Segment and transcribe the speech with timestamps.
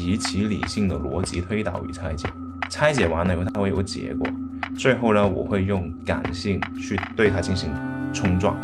[0.00, 2.26] 极其理性的逻辑推导与拆解，
[2.70, 4.26] 拆解完了以后它会有结果，
[4.74, 7.68] 最后呢我会用感性去对它进行
[8.10, 8.56] 冲撞。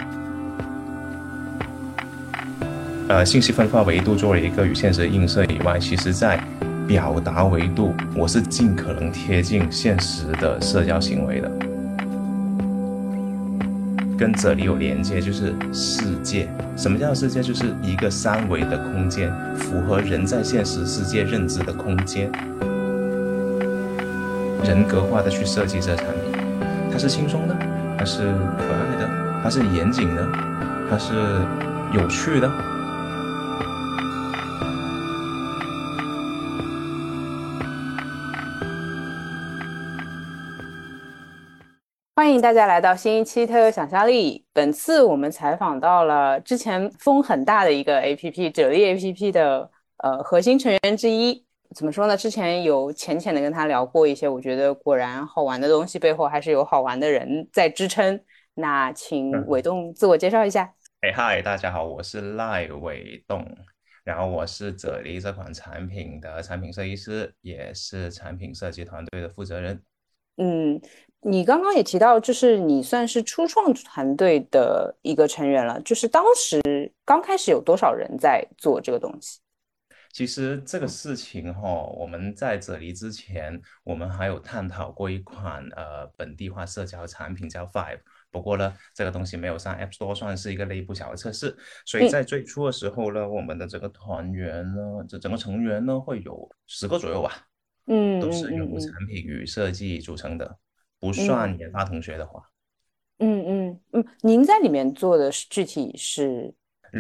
[3.09, 6.43] 呃，信息分化维度作为一个与现实映射以外，其实在
[6.89, 11.53] 表达维度，我是尽可能贴近现实的社交行为的。
[14.19, 16.49] 跟这里有连接，就是世界。
[16.77, 17.43] 什么叫世界？
[17.43, 22.31] 就是一个三维的空间，符合人在现实世界认知的空间。
[24.65, 26.43] 人格化的去设计这个产品，
[26.91, 27.57] 它是轻松的，
[27.99, 29.09] 它是可爱的，
[29.43, 30.27] 它是严谨的，
[30.91, 31.13] 它是
[31.93, 32.51] 有趣的。
[42.27, 44.41] 欢迎大家来到新一期《特有想象力》。
[44.53, 51.47] 本次我们采访到了之前风很大的一个 APP—— 啫喱 APP 的呃核心成员之一。
[51.73, 52.17] 怎么说呢？
[52.17, 58.21] 之前有浅浅的跟他聊过一些，我觉得果然好玩的东西背后还是有好玩的人在支撑。
[58.55, 60.75] 那请伟栋自我介绍一下。
[61.03, 63.47] 哎嗨，大家好，我是赖伟栋，
[64.03, 69.81] 然后我是啫喱这款产品的产品设计师，也是产品设计团队的负责人。
[70.39, 70.81] 嗯。
[71.23, 75.81] 你刚刚也提到，就是你算是初创团队的一个成员了。
[75.81, 76.61] 就是当时
[77.05, 79.41] 刚开始有多少人在做这个东西？
[80.13, 87.99] 其实这个事情哈，我们在这里之前，我们还有探讨过一款呃本地化社交产品叫 Five。
[88.31, 91.55] 不过呢，这个东西没有上 App Store，算是一个内部小的测试。
[91.85, 97.47] 所以在最初的时候呢，我们的这个团员呢，这整个成员呢会有十个左右吧。
[97.87, 100.57] 嗯，都是由产品与设计组成的。
[100.99, 102.43] 不算研发同学的话，
[103.19, 106.55] 嗯嗯嗯，您在里面做的具体是？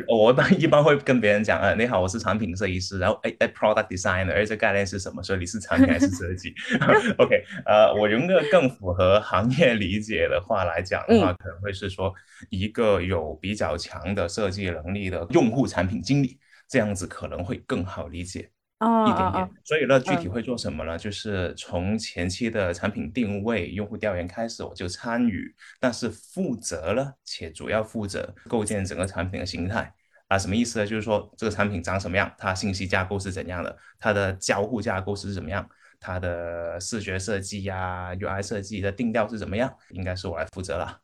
[0.08, 5.22] 我一般 一般会跟别人讲，呃，你好，我是产品设计师，然后哎哎，product designer，而这概念是什么？
[5.22, 6.52] 所以你是产品还是设计？
[7.16, 12.12] OK，呃，我用个更符合行业理解的话来讲的话，可能会是说
[12.50, 16.38] 一个有比较强的设计能力的用户产品经理，
[16.68, 18.50] 这样子可能会更好理解。
[18.78, 20.98] 一点点，所以呢，具体会做什么呢？
[20.98, 29.90] 就是从前期的产品定位、用户调研开始，我就参与，但是负责了，且主要负责构建整个产品的形态
[30.28, 30.86] 啊，什么意思呢？
[30.86, 35.66] 就是说这个产品长什么样，它信息架构是怎样的，它的交互架构是怎么样，
[35.98, 41.00] 它的视觉设计呀、UI 设计的定调是怎么样，应该是我来负责了。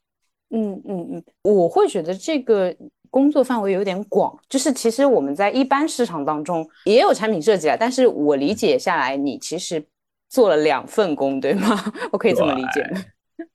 [0.50, 2.76] 嗯嗯嗯，我会觉得这个。
[3.12, 9.84] 工作范围有点广，就是其实我们在一般市场当中也有产品设计啊，但是我理解下来，你其实
[10.30, 11.92] 做了两份工，对吗？
[12.10, 13.04] 我可以这么理解吗？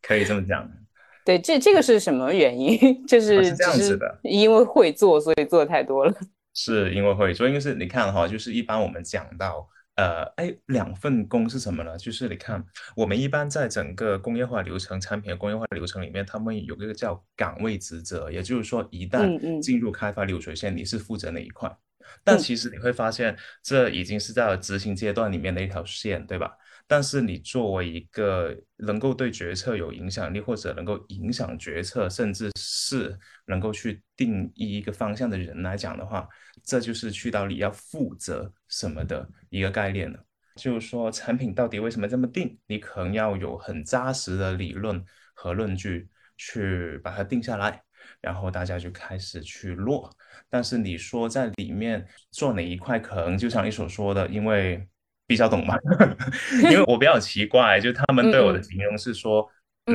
[0.04, 0.70] 可以这么讲。
[1.26, 2.78] 对，这这个是什么原因？
[3.08, 6.14] 就是这样子的，因为会做，所以做的太多了。
[6.54, 9.68] 是因为会做，因为是你看哈，就是一般我们讲到。
[9.98, 11.98] 呃，哎，两份工是什么呢？
[11.98, 12.64] 就是你看，
[12.96, 21.76] 我们一般在整个工业化流程、产品的工业化流程里面，他们有一个叫岗位职责，也就是说，一旦进入开发流水线，你是负责哪一块。
[22.24, 26.52] 但其实你会发现，这已经是在执行阶段里面的一条线，对吧？
[26.90, 36.26] 但是你作为一个能够对决策有影响力，或者能够影响决策，甚至是能够去定义一个方向的人来讲的话，
[36.64, 40.18] 这就是去到你要负责什么的一个概念了。
[40.56, 47.84] 就是说，产品到底为什么这么定，你可能要有很扎实的理论和论据去把它定下来，
[48.22, 50.10] 然后大家就开始去落。
[50.50, 54.88] 但是你说在里面做哪一块，可能就像你所说的，因为。
[55.28, 55.78] 比较懂吧，
[56.64, 59.46] 因为我比较奇怪，就他们对我的形容是说，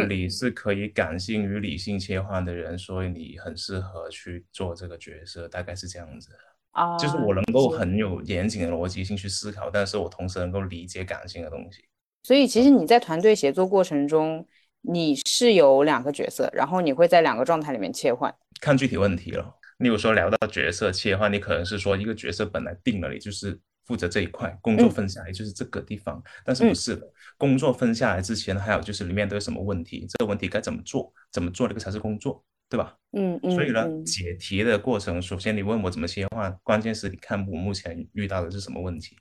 [0.07, 6.29] 你是可以感性与理性切换的人，所以你很适合去做这个角色，大概是这样子。
[6.73, 11.85] 啊，就是我能够很有严谨的逻辑性去思考，但是我同时能够理解感性的东西。
[12.23, 14.47] 所以其实你在团队协作过程中，
[14.83, 19.55] 你是有两个角色，然后你会在两个状态里面切换，看具体问题了。
[19.79, 23.59] 例如说聊到角色切换，你可能是说一个角色本来定了，你就是。
[23.93, 27.07] 负责这一块工作分下来就是这个地方，但是不是的，
[27.37, 32.97] 工作分下来之前还有就是里面都有什么问题，这个问题该怎么做，怎么做这个才是工作，对吧？
[33.13, 33.51] 嗯嗯。
[33.55, 39.15] 所以呢，解题的过程，首先你问我怎么切换，关键是你看我目前遇到的是什么问题。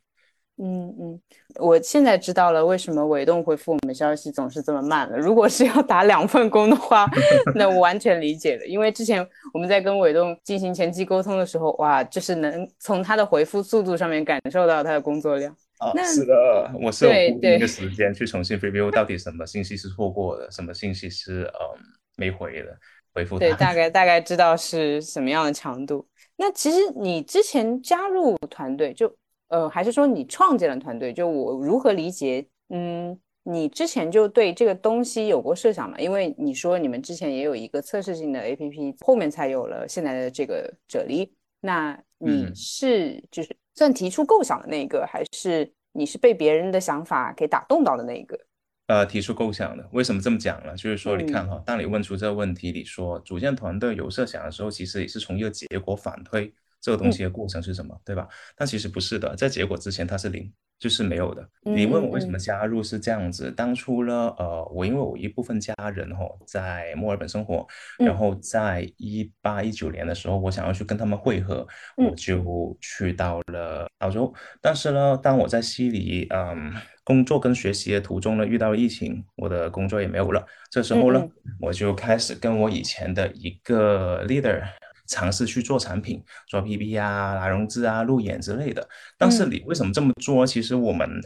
[0.63, 1.19] 嗯嗯，
[1.55, 5.17] 我现在知道了为什么伟栋回复我们消息总是这么慢了。
[5.17, 7.09] 如果是要打两份工的话，
[7.55, 8.65] 那我完全理解了。
[8.67, 15.51] 因为之前我们在跟伟栋进行前期沟通的时候，哇，就是能从他的回复速度上面感受到他的工作量。
[15.79, 17.11] 啊，是的，我是有
[17.55, 21.81] 一个时间去重新 review 到底什么信息是错过的，什么信息是嗯
[22.17, 22.77] 没回的，
[23.15, 26.07] 回复对，大概大概知道是什么样的强度。
[26.37, 29.11] 那其实你之前加入团队就。
[29.51, 31.12] 呃，还是说你创建了团队？
[31.12, 32.45] 就我如何理解？
[32.69, 36.00] 嗯，你之前就对这个东西有过设想吗？
[36.00, 41.30] 因为你说你们之前也有一个测试性的 APP，后面才有了现在的这个啫喱。
[41.59, 48.39] 那你是就是算提出构想的那个，还是你是被别人的想法给打动到的那一个？
[48.88, 49.86] 呃，提出构想的。
[49.92, 50.75] 为什么这么讲呢？
[50.77, 56.53] 就是说，你看哈，当你问出这个问题，你说组建团队有设想的时候，其实也是从一个结果反推。
[56.81, 58.27] 这个东西的过程是什么，对吧？
[58.55, 61.47] 但其实不是的，在结果之前它是零，就是没有的。
[61.61, 63.51] 你问我为什么加入是这样子？
[63.51, 67.67] 当初呢，呃，我因为我一部分家人哈在墨尔本生活，
[67.99, 71.67] 然后在一八一九年的时候，我想要去跟他们会合，
[71.97, 74.33] 我就去到了澳洲。
[74.59, 76.73] 但是呢，当我在悉尼嗯
[77.03, 80.43] 工作跟学习的途中呢，遇到了疫情，我的工作也没有了。
[80.71, 81.23] 这时候呢，
[81.59, 84.63] 我就开始跟我以前的一个 leader。
[85.11, 88.87] 尝试去做产品，做 PP 啊、拉融资啊、路演之类的。
[89.17, 90.47] 但是你为什么这么做？
[90.47, 91.21] 其实我们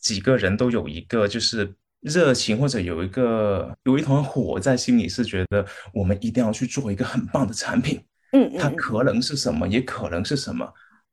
[0.00, 5.64] 几个人都有一个就是热情，或者有一个有一团火在心里，是觉得
[5.94, 8.02] 我们一定要去做一个很棒的产品。
[8.32, 10.70] 嗯它可能是什么，也可能是什么，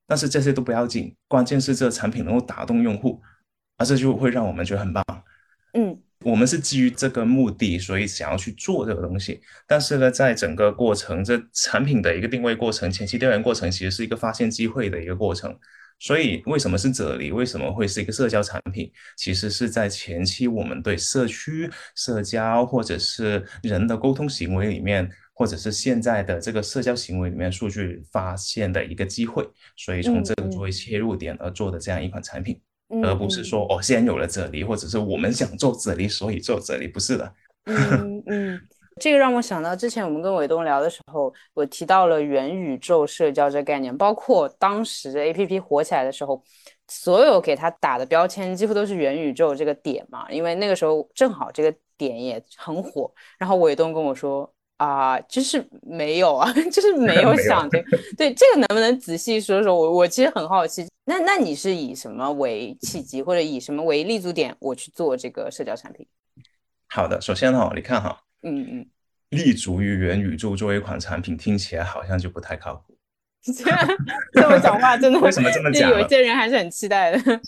[0.08, 3.22] 但是这些都不要紧，关键是这个产品能够打动用户，
[3.78, 5.06] 而这就会让我们觉得很棒。
[5.74, 6.02] 嗯。
[6.26, 9.40] 我们是基于这个目的，所以想要去做这个东西。
[9.68, 15.56] 但是呢，在整个过程，这产品的一个定位过程、前期调研过程，其实是一个发现机会的一个过程。
[16.00, 17.32] 所以，为什么是这里？
[17.32, 18.92] 为什么会是一个社交产品？
[19.16, 29.48] 其实是在前期我们对社区、社交或者是人的沟通行为里面，或者是现在的这个社交行为里面数据发现的一个机会，
[29.78, 32.60] 所以从这个作为切入点而做的这样一款产品。
[33.04, 37.34] 而不是说哦，先有了这里，或者是我们想做这里，所以做这里，不是的。
[37.66, 38.62] 嗯嗯，
[39.02, 46.44] 这个让我想到之前我们跟伟东聊的时候，我提到了元宇宙社交这概念，包括当时 A P P 火起来的时候，
[46.88, 53.12] 所有给它打的标签几乎都是元宇宙这个点嘛，因为那个时候正好这个点也很火。
[53.38, 54.52] 然后伟东跟我说。
[54.78, 57.98] 啊，就是没有啊， 就是 没有想这个。
[58.18, 59.76] 对这个能不能仔细说说？
[59.76, 60.86] 我我其实很好奇。
[61.06, 66.06] 那那你是以什么为契机，或者以什么为立足点，我去做这个社交产品？
[66.88, 68.86] 好的，首先哈，你看哈，嗯嗯，
[69.30, 72.98] 立足于元宇宙作为一款产品，听起来好像就不太靠谱。
[74.34, 75.20] 这么讲话真的？
[75.20, 75.92] 为什么这么讲？
[75.92, 77.40] 有些人还是很期待的。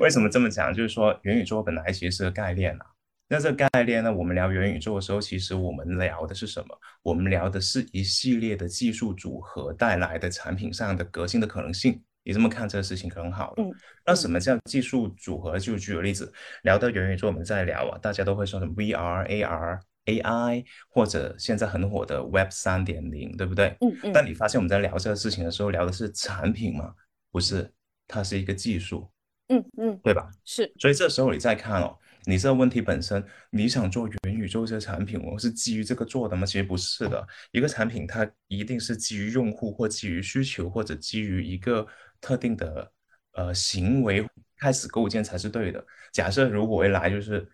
[0.00, 0.72] 为什么这么讲？
[0.74, 2.86] 就是说元宇宙本来其实是个概念啊。
[3.30, 4.10] 那这个概念呢？
[4.10, 6.80] 我们聊元宇宙的时候，其实我们聊的是什么？
[7.02, 12.02] 我们聊的是一系列的技术组合带来的产品上的革新的可能性。
[12.24, 13.54] 你这么看这个事情很好了。
[13.58, 13.70] 嗯。
[14.06, 15.58] 那什么叫技术组合？
[15.58, 16.32] 就举个例子，
[16.62, 23.76] 聊到元宇宙，我们再聊啊，大家都会说什么 VR、AR、AI，或者现在很火的 Web 三点零，对不对？
[23.80, 24.12] 嗯嗯。
[24.12, 26.94] 但你发现我们在聊这个事情的时候，聊的是产品吗？
[27.30, 27.70] 不是，
[28.06, 29.10] 它是一个技术。
[29.48, 30.30] 嗯嗯，对吧？
[30.46, 30.70] 是。
[30.78, 31.94] 所以这时候你再看哦。
[32.28, 36.44] 你这个问题本身，你想做元宇宙这个产品，我是基于这个做的吗？
[36.44, 37.26] 其实不是的。
[37.52, 41.86] 一个产品它一定是基于用户或基于需求或者基于一个
[42.20, 42.92] 特定的
[43.32, 44.28] 呃行为
[44.58, 45.82] 开始构建才是对的。
[46.12, 47.48] 假设如果未来就是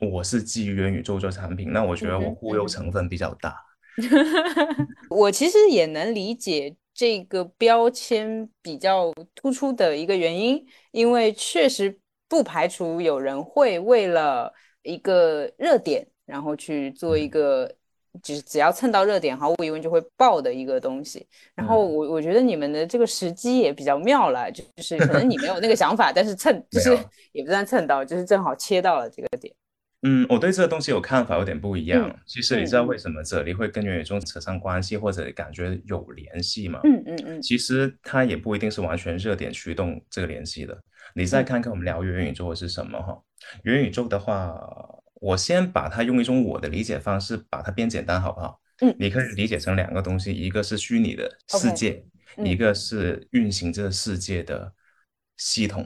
[0.00, 3.54] 我是基于元宇宙做产品，那我觉得我忽悠成分比较大。
[5.10, 12.00] 我其实也能理解这个标签比较突出的一个原因，因为确实。
[12.28, 17.72] 不排除有人会为了一个热点，然后去做一个，
[18.22, 21.26] 只只要蹭到热点，毫无疑问就会爆的一个东西。
[21.54, 26.90] 然后我我觉得你们的这个时机也比较妙了，就是可能你没有那个想法，但是蹭 就是
[27.32, 29.52] 也不算蹭到，就是正好切到了这个点。
[30.02, 32.14] 嗯，我对这个东西有看法有点不一样。
[32.24, 36.78] 其实你知道为什么这里会跟元宇宙扯上关系，或者感觉有联系吗？
[36.84, 37.42] 嗯嗯嗯。
[37.42, 40.80] 其实它也不一定是完全热点驱动这个联系的。
[41.18, 43.20] 你再看看我们聊元宇宙是什么哈？
[43.64, 44.56] 元宇宙的话，
[45.14, 48.60] 我先把它用一种我的理解方式把它变简单，好不好？
[48.82, 52.04] 嗯，你可以理解成两个东西，一个是虚拟的世界，
[52.44, 54.72] 一个是运行这个世界的
[55.36, 55.84] 系统。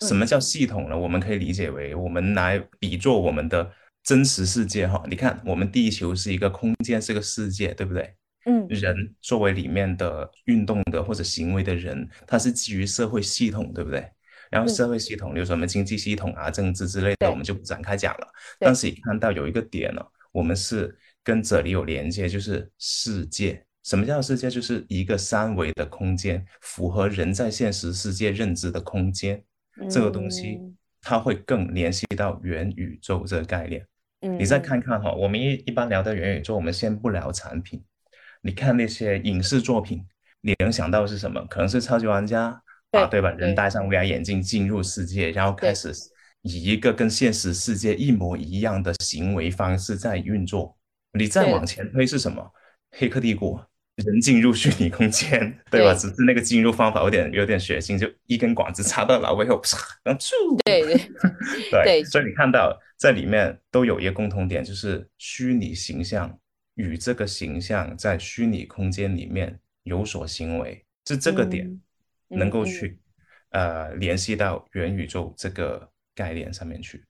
[0.00, 0.98] 什么叫系统呢？
[0.98, 3.70] 我们可以理解为我们来比作我们的
[4.02, 5.00] 真实世界哈。
[5.08, 8.16] 你看，我们地球是一个空间，是个世界，对不对？
[8.46, 14.10] 嗯，人作为里面的运动的或者行为的人，他是基于社会系统，对不对？
[14.50, 18.26] 然后社会系统，比如什么经济系统啊、政治之类的，我们就不展开讲了。
[18.58, 23.62] 但是你看到有一个点呢，我们是跟这里有连接，就是世界。
[23.82, 24.50] 什么叫世界？
[24.50, 29.42] 就是一个三维的空间，符合人在现实世界认知的空间。
[29.88, 30.58] 这个东西
[31.02, 33.86] 它会更联系到元宇宙这个概念。
[34.22, 37.80] 嗯，你再看看哈，我们一一般聊到元宇宙，我们先不聊产品。
[38.42, 40.04] 你看那些影视作品，
[40.40, 41.44] 你能想到是什么？
[41.46, 42.60] 可能是超级玩家。
[42.96, 43.30] 啊，对吧？
[43.32, 45.92] 人戴上 VR 眼镜进入世界，然后开始
[46.42, 50.76] 以一个跟现实世界一模一样的行为方式在运作。
[51.12, 52.52] 你再往前推是什么？
[52.90, 53.68] 黑客帝国。
[54.04, 55.94] 人进入虚拟空间，对吧？
[55.94, 59.58] 只是那个进入方法有点有点血腥，就一根管子插到脑背后，
[60.04, 60.32] 然后咻。
[60.66, 61.10] 对对
[61.70, 62.04] 对。
[62.04, 66.38] 所以你看到在里面都有一个共同点，就是虚拟形象
[66.74, 71.80] 与这个形象在虚拟空间里面有所行为，是这个点
[72.28, 72.98] 能够去
[73.50, 77.04] 呃联系到元宇宙这个概念上面去。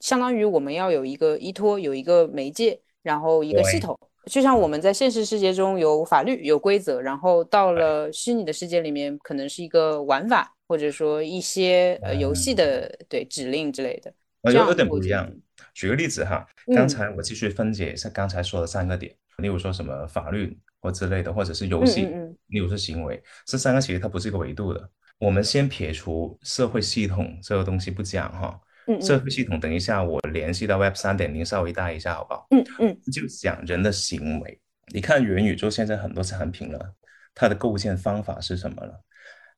[0.00, 3.98] 相当于我们要有一个依托，有一个媒介，然后一个系统。
[4.26, 14.12] 就像我们在现实世界中有法律、有规则，然后到了虚拟的世界里面，可能是一个玩法，或者说一些呃游戏的对指令之类的，
[14.42, 15.30] 有有点不一样。
[15.72, 22.08] 举个例子哈，刚才我继续分解一下刚才说的三个点，例如说什么法律或之类的，或者是游戏，
[22.46, 24.90] 例如是行为，这三个其实它不是一个维度的。
[25.18, 28.58] 我们先撇除社会系统这个东西不讲哈。
[29.00, 32.46] 社会系统，等一下我联系到 Web 三点零，稍微带一下好不好？
[32.50, 34.60] 嗯嗯，就讲人的行为。
[34.92, 36.92] 你看元宇宙现在很多产品了，
[37.32, 39.00] 它的构建方法是什么了？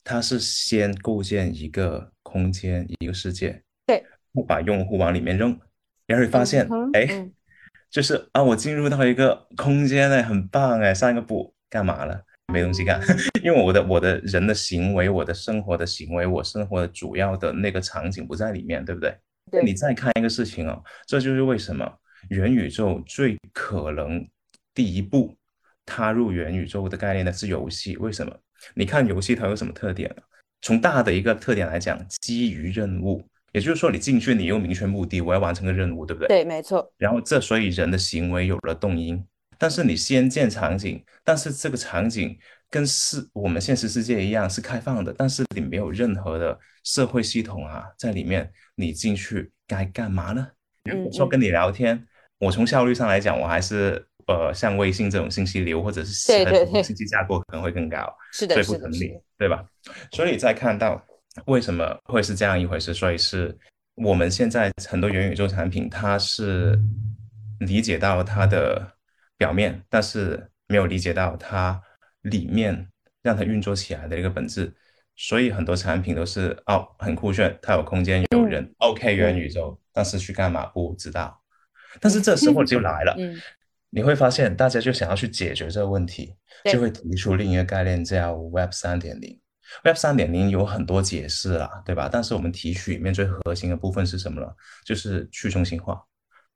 [0.05, 5.59] 它是先构建一个空间，一个世界，对，不把用户往里面扔，
[6.07, 7.27] 然后发现，哎，
[7.93, 12.21] 就是啊，我进入到一个空间哎，很棒哎，散个步干嘛了？
[12.53, 12.99] 没东西干，
[13.45, 19.15] 因为我的我的人的行为，我的生活的行为，我生活的主要的那个场景不在里面，对不对？
[19.51, 19.63] 对。
[19.63, 21.87] 你再看一个事情哦，这就是为什么
[22.31, 24.27] 元宇宙最可能
[24.75, 25.37] 第一步
[25.85, 27.97] 踏入元宇宙的概念呢是游戏。
[27.99, 28.35] 为什么？
[28.75, 30.15] 你看游戏它有什么特点
[30.63, 36.29] 从大的一个特点来讲，基于任务，也就是说你进去你有明确目的，我要完成个任务，对不对？
[36.29, 36.93] 对，没错。
[36.99, 39.25] 然后这所以人的行为有了动因。
[39.59, 42.37] 但是你先建场景，但是这个场景
[42.69, 50.49] 跟是我们现实世界一样是开放的，但是你没有任何的社会系统啊在里面，你进去该干嘛呢？
[51.13, 52.05] 说跟你聊天，
[52.41, 59.65] 我从效率上来讲，我还是呃像微信这种信息流或者是信息架构可能会更高，是的，所以不成立，对吧？
[60.11, 61.01] 所以再看到
[61.47, 63.57] 为什么会是这样一回事，所以是
[63.95, 66.79] 我们现在很多元宇宙产品，它是
[67.61, 68.93] 理解到它的。
[69.39, 71.83] 表面，但是没有理解到它
[72.21, 72.87] 里面
[73.23, 74.73] 让它运作起来的一个本质，
[75.17, 81.43] 所以很多产品都是哦很酷炫，它有空间有人，OK 元宇宙，但是去干嘛不知道。
[82.01, 83.17] 但是这时候就来了，
[83.91, 86.37] 你会发现大家就想要去解决这个问题，
[86.71, 89.41] 就会提出另一个概念叫 Web 三点零。
[89.85, 92.09] Web 三点零有很多解释啊，对吧？
[92.11, 94.47] 但是我们提取里面最核心的部分是什么呢？
[94.85, 96.01] 就是去中心化，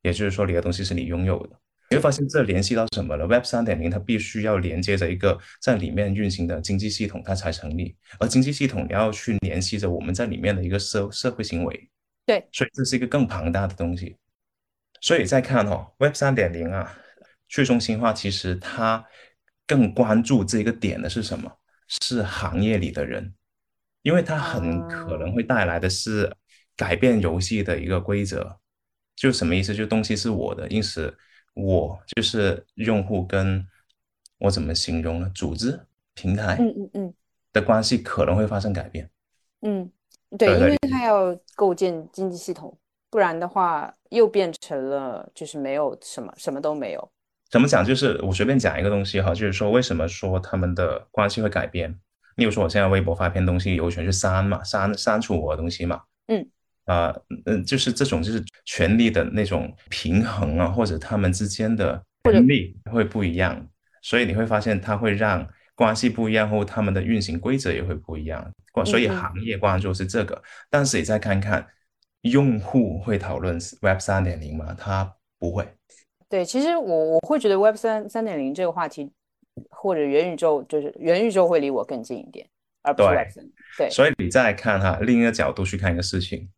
[0.02, 1.58] 也就是说你的东西是你拥有的。
[1.88, 7.96] 你会发现这联系到什么了？Web 三点零它必须要连接着一个在里面运行的经济系统，它才成立。
[8.18, 11.88] 而经济系统你要去联系着我们在里面的一个社社会行为，
[12.26, 14.16] 对，所以这是一个更庞大的东西。
[15.00, 16.92] 所以再看哦，Web 三点零啊，
[17.48, 19.04] 去中心化其实它
[19.64, 21.48] 更关注这个点的是什么？
[21.88, 23.34] 是行业里的人，
[24.02, 26.34] 因为它很可能会带来的是
[26.76, 28.58] 改变游戏的一个规则。
[29.14, 29.74] 就什么意思？
[29.74, 31.16] 就东西是我的，因此。
[31.58, 33.66] 我就是用户，跟
[34.36, 35.32] 我怎么形容呢？
[35.34, 35.80] 组织
[36.12, 37.14] 平台，嗯嗯嗯，
[37.50, 39.10] 的关系可能会发生改变。
[39.62, 39.90] 嗯，
[40.36, 42.78] 对，因为它要构建经济系统，
[43.08, 47.10] 不然的话又变成了就是没有什么，什么都没有。
[47.50, 47.84] 怎么讲？
[47.84, 51.94] 就是我随便讲一个东西哈，就是说为什么说他们的关系会改变？
[52.36, 56.02] 例如说我现在微博发篇东西，有权去删嘛，删删除我的东西嘛。
[56.26, 56.46] 嗯。
[56.84, 57.12] 啊，
[57.46, 63.66] 嗯，就是这种就是权力的那种平衡啊，或者他们之间的能力会不一样，
[64.02, 68.48] 所以你会发现它会让关系不一样，或他们的运行规则也会不一样。
[68.84, 71.66] 所以行业关注是这个，但是你再看看
[72.20, 74.72] 用户会讨论 Web 三点零吗？
[74.78, 75.66] 他不会。
[76.28, 79.10] 对，其实我我会觉得 Web 三三点零这个话题，
[79.70, 82.46] 或者元宇宙，就是元宇宙会离我更近一点，
[82.82, 83.44] 而不是 Web 三。
[83.78, 86.48] 对，所以你再看哈，另一个角度去看一个事情。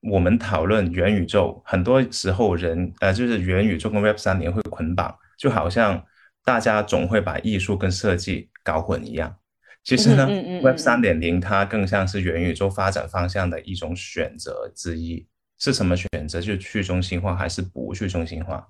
[0.00, 6.04] 我们讨论元宇宙，很多时候人呃，就是元宇宙跟 Web 三点会捆绑，就好像
[6.44, 9.34] 大家总会把艺术跟设计搞混一样。
[9.82, 10.28] 其实呢
[10.62, 15.26] ，Web 三点零它更像是元宇宙发展方向的一种选择之一。
[15.58, 16.40] 是什么选择？
[16.40, 18.64] 就是去中心化还是不去中心化？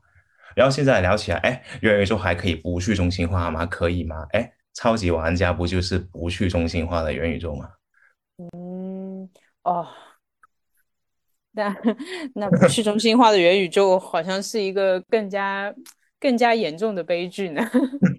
[0.55, 3.65] 然后现在聊起来，哎，元宇宙还可以不去中心化吗？
[3.67, 4.27] 可以吗？
[4.31, 7.69] 哎，超级玩家不就是不去中心化的元宇宙吗？
[8.55, 9.29] 嗯，
[9.65, 9.87] 哦。
[11.53, 11.75] 那
[12.35, 15.75] 那去中心化的元宇宙好像是一个更加
[16.21, 17.61] 更加严重的悲剧呢。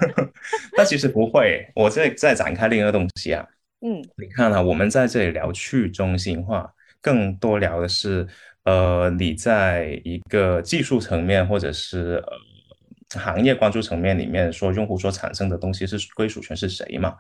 [0.76, 3.48] 那其实不会，我再再展开另一个东西啊，
[3.80, 6.70] 嗯你看啊，我们在这里聊去中心化，
[7.00, 8.28] 更多聊的是，
[8.64, 17.16] 呃，你在一个技术层面或者是呃行业关注层面里面说，用户所产生的东西是归属权是谁嘛？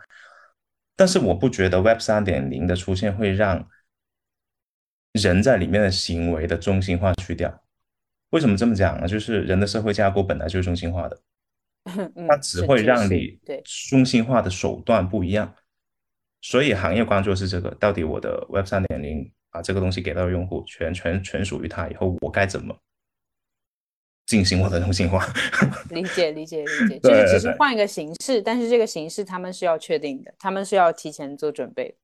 [0.96, 3.68] 但是我不觉得 Web 三点零的出现会让
[5.14, 7.64] 人在里面的行为的中心化去掉。
[8.32, 9.08] 为什么这么讲呢？
[9.08, 11.22] 就是人的社会架构本来就是中心化的，
[12.16, 15.52] 嗯，它只会让你对，中心化的手段不一样。
[16.42, 22.76] 所以行业关注是这个，到底我的 Web 三点零把这个东西给到用户，全全全属于他以后，我该怎么
[24.26, 25.26] 进行我的中心化？
[25.90, 31.96] 理解理解理解， 就是只是换一个形式，但是这个形式他们是要确定的，他们是要提前做准备的。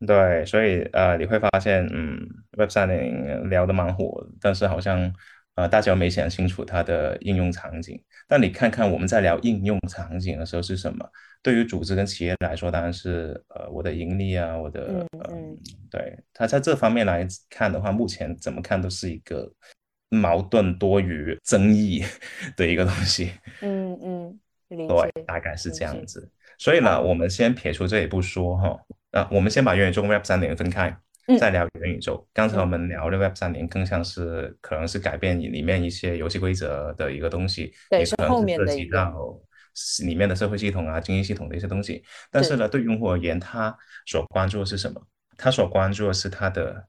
[0.04, 2.18] 对，所以呃，你会发现，嗯
[2.58, 5.14] ，Web 三点零聊得蛮火，但是好像
[5.54, 8.02] 呃大家没想清楚它的应用场景。
[8.26, 11.08] 但你看看我们在聊应用场景的时候是什么？
[11.44, 15.58] 对于组织跟企业来说，当然是呃我的盈利啊，我的嗯呃嗯
[15.90, 19.52] 对它在这方面来看的话，目前怎么看都是一个
[20.08, 22.02] 矛盾多于争议
[22.56, 23.30] 的一个东西。
[23.60, 26.32] 嗯嗯，对，大概是这样子。
[26.56, 30.96] 所以呢，我们先撇除这一步说哈，啊，我们先把元宇宙跟 Web 三点分开，
[31.26, 32.26] 嗯再聊元宇宙。
[32.32, 39.53] 刚才我嗯们聊的 Web 三点更像是可能是改变里面一些游戏规则的一个东西，对是可能是涉及到是
[40.04, 42.02] 里面的社会系统啊、经济系统的一些东西。
[42.30, 43.76] 但是呢，对用户而言，他
[44.06, 45.00] 所关注的是什么？
[45.36, 46.86] 他所关注的是他的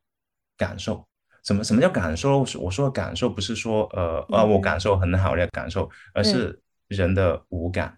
[0.57, 1.05] 感受。
[1.43, 2.45] 什么什么叫感受？
[2.59, 7.97] 我说的感受不是说呃啊我嗯感受很好的感受，而是人的五感。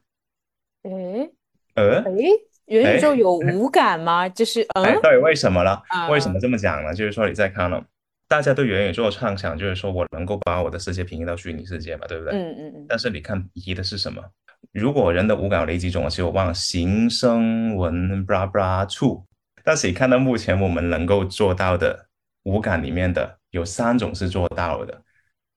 [0.84, 1.32] 诶
[1.75, 2.29] 呃，诶，
[2.65, 4.27] 元宇宙哎有 五感吗？
[4.27, 5.82] 就是哎，到底，为什么呢？
[5.88, 6.94] 啊为什么这么讲呢？
[6.94, 7.82] 就是说你在看了，
[8.27, 12.34] 大家对元宇宙的畅想，就是说我能够把我的世界平移到虚拟世界嘛，对不对？
[12.34, 14.22] 嗯嗯嗯，但是你看移的是什么？
[14.71, 16.09] 如果人的五感有哪几种？
[16.09, 19.25] 其实我忘了，形、声、闻、blah 触。
[19.63, 22.07] 但是你看到目前我们能够做到的
[22.43, 25.01] 五感里面的有三种是做到了的，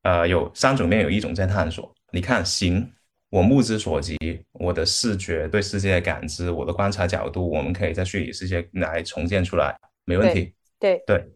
[0.02, 1.94] 呃，有三种里面有一种在探索。
[2.12, 2.90] 你看形，
[3.28, 4.16] 我目之所及，
[4.52, 10.54] 我的视觉对世界的感知，我的观察角度，我们可以在虚拟世界来重建出来，没问题。
[10.78, 11.30] 对，对，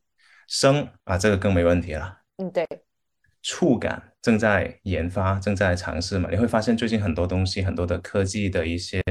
[0.49, 2.19] 声啊，这个更没问题了。
[2.39, 2.67] 嗯对，
[3.43, 6.31] 触感正在研发，正在尝试嘛。
[6.31, 9.03] 你会发现最近很多东西，很多的科技的一些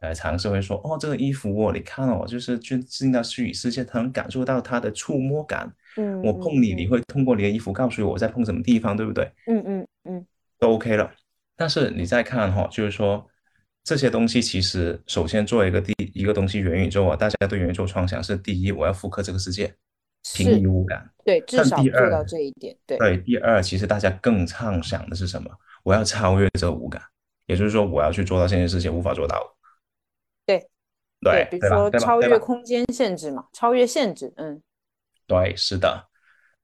[0.00, 5.72] 呃尝试会说，哦，这个衣服哦，你看哦，就是进进到虚拟世界，它能感受到它的触摸感。
[5.96, 9.24] 嗯我碰你，嗯你会通过你的衣服告诉我我在碰什么地方，对不对？
[9.46, 10.26] 嗯嗯嗯
[10.58, 11.10] 都 OK 了。
[11.56, 13.26] 但是你再看哈、就是说
[13.82, 19.74] 这些东西其实首先做一个第一个东西元宇宙啊，大家对元宇宙创想是第一，我要复刻这个世界，
[20.34, 21.10] 平是移无感。
[21.24, 25.50] 对，至少做到这一点，对，对，第二，其实大家更畅想的是什么？
[25.82, 27.00] 我要超越这五感，
[27.46, 29.44] 也就是说，我要去做到这件事情无法做到的。
[30.46, 30.68] 对
[31.20, 31.68] 对，比如？
[31.68, 32.38] 说超越？
[32.38, 34.60] 空间限制嘛，超越限制，嗯
[35.26, 36.06] 对，是的，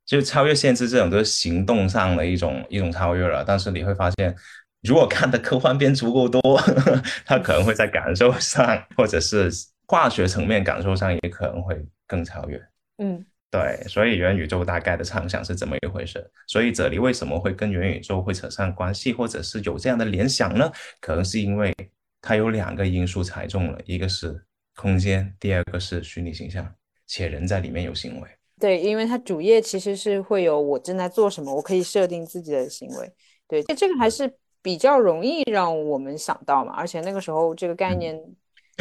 [0.05, 3.45] 就超越限制这种都是行动上的一种一种超越了。
[3.45, 4.35] 但是你会发现，
[4.83, 6.41] 如果看的科幻片足够多，
[7.25, 9.51] 他可能会在感受上，或者是
[9.87, 12.61] 化学层面感受上，也可能会更超越。
[12.99, 16.29] 嗯对，所以元宇宙大概的畅想是怎么一回事？
[16.47, 20.71] 所以这里为什么会跟元宇宙会扯上关系，或者是有这样的联想呢？
[21.01, 21.73] 可能是因为
[22.21, 26.71] 它有两个因素踩中了，一个是空间，第二个是虚拟形象，
[27.07, 28.29] 且人在里面有行为。
[28.59, 33.13] 对，因为它主页其实是会有我正在做什么，我可以设定自己的行为，
[33.47, 34.31] 对，这个还是
[34.61, 38.23] 比较容易让我们想到嘛，而且那个时候这个概嗯念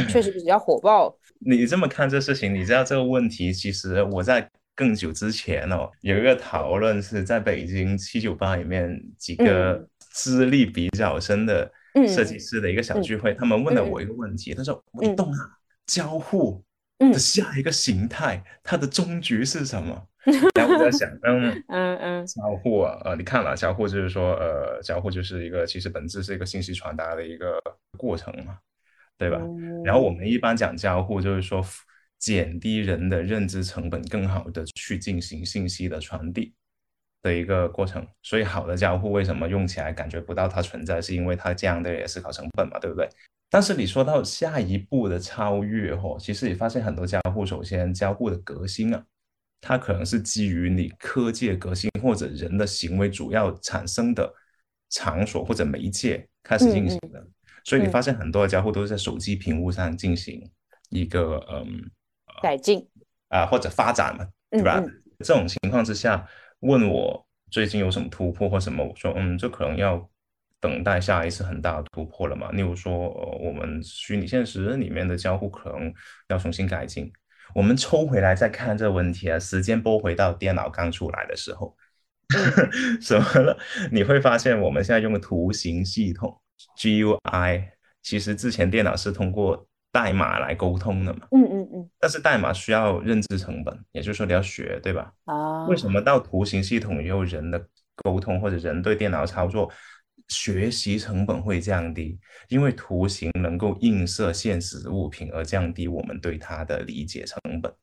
[0.09, 15.37] 确实比较火爆，你这么看这事情，你知道这个问题，其实我在更久之前哦，有一个讨论是在北京七九八里面几个嗯资历比较深的嗯设计师的一个小聚会，他们问了我一个问题，他说：“嗯你懂啊，
[15.87, 16.63] 交互
[16.99, 20.07] 嗯的下一个形态，它的终局是什么？
[20.57, 21.63] ”然后我在想，嗯。
[21.69, 27.59] 嗯嗯交互啊，呃，你看了，交互就是说，呃，交互就是一个其实本质是一个信息传达的一个
[27.97, 28.57] 过程嘛，
[29.17, 29.39] 对吧？
[29.83, 31.65] 然后我们一般讲交互，就是说
[32.19, 36.53] 减低人的认知成本，更好的去进行信息的传递
[37.21, 38.05] 的一个过程。
[38.23, 43.07] 所以好的交互为什么用起来感觉不到它存在，是因为它降低了思考成本嘛，对不对？
[43.49, 49.05] 但是你说到下一步的超越哦，其实你发现很多交互，首先交互的革新啊，
[49.61, 54.33] 它可能是基于你科技的革新或者人的行为主要产生的
[54.89, 57.25] 场所或者媒介开始进行的。
[57.65, 60.49] 所以你发现很多的交互都是在手机屏幕上进行
[60.91, 61.91] 一个嗯
[62.41, 62.87] 改进
[63.27, 64.79] 啊、或者发展嘛，对吧？
[64.79, 66.27] 嗯这种情况之下，
[66.59, 70.09] 问我最近有什么突破或什么，我说嗯，这可能要
[70.59, 72.51] 等待下一次很大的突破了嘛。
[72.51, 75.93] 例如说，呃，我们虚拟现实里面的交互可能
[76.27, 77.09] 要重新改进。
[77.53, 81.73] 我们抽回来再看这个问题啊，时间拨回到电脑刚出来的时候，
[82.99, 83.57] 什么了？
[83.89, 86.37] 你会发现我们现在用的图形系统
[86.77, 87.69] GUI，
[88.01, 91.27] 其实之前电脑是通过代码来沟通的嘛。
[91.31, 91.89] 嗯嗯嗯。
[91.99, 95.11] 但是代码需要认知成本，也就是说你要学，对吧？
[95.25, 95.65] 啊。
[95.67, 97.65] 为什么到图形系统以后人的
[98.03, 99.71] 沟通或者人对电脑操作
[100.27, 102.19] 学习成本会降低？
[102.49, 107.73] 因为图形能够映射现实物品，而降低我们对它的理解成本。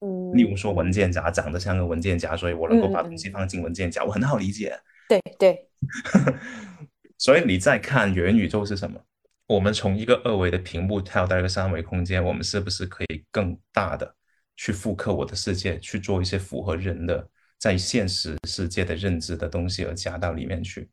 [0.00, 0.32] 嗯。
[0.34, 4.78] 例如说文件夹长得像个文件夹，所以我能够把东西放进文件夹，我很好理解。
[5.08, 5.68] 对对。
[7.18, 9.00] 所以你再看元宇宙是什么？
[9.46, 14.12] 我们从一个二维的屏幕跳到一个三维空间，我们是不是可以更大的
[14.56, 20.88] 去复刻我的世界，去做一些符合人的在现实世界的认知的东西，而加到里面去？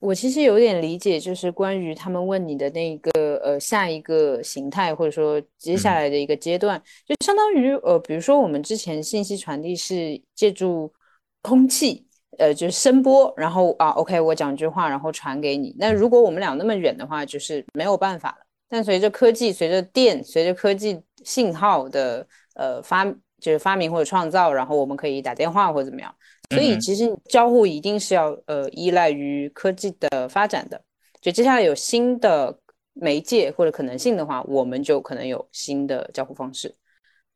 [0.00, 10.92] 我其实有点理解，就是关于他们问你的那个呃下一个形态，或者说接下来的一个阶段，就相当于呃，比如说我们之前信息传递是借助
[11.42, 12.07] 空气，
[12.38, 15.74] 呃，就是声波，然后啊，OK，我讲句话，然后传给你。
[15.78, 18.46] 那如果我们俩那么远的话，就是没有办法了。
[18.68, 23.04] 但随着科技，随着电，随着科技信号的呃发，
[23.40, 26.14] 就是发明或者创造，然后我们可以打电话或者怎么样。
[26.50, 30.80] 所以其实交互一定是要呃依赖于科技的发展的，
[31.20, 32.58] 就接下来有新的
[32.94, 36.74] 媒介或者可能性的话，我们就可能有新的交互方式。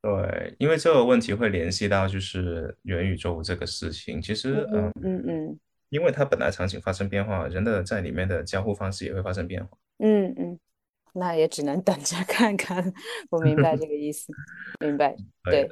[0.02, 5.60] 对，因为这个问题会联系到就是元宇宙这个事情，其实嗯嗯嗯，
[5.90, 9.78] 因为它本来场景发生变化，人的在里面的交互方式也会发生变化。
[9.98, 10.58] 嗯嗯，
[11.14, 12.92] 那也只能等着看看。
[13.30, 14.32] 我明白这个意思，
[14.84, 15.70] 明白，对。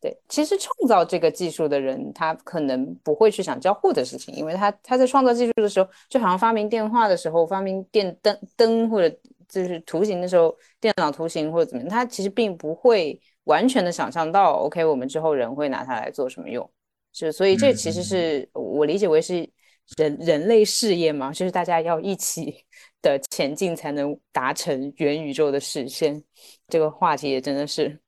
[0.00, 9.16] 对，其实创造这个技术的人，他可能不会去想交互的事情，因为他他在创造技术的时候，就好像发明电话的时候，发明电灯灯或者
[9.62, 16.68] 就是图形的时候，电脑图形或者怎么样，它其实并不会完全的想象到，OK，我们之后人会拿它来做什么用，
[17.12, 19.48] 是，所以这其实是我理解为是
[19.96, 22.64] 人人类事业嘛，就是大家要一起
[23.00, 26.22] 的前进，才能达成元宇宙的实现。
[26.68, 28.00] 这个话题也真的是。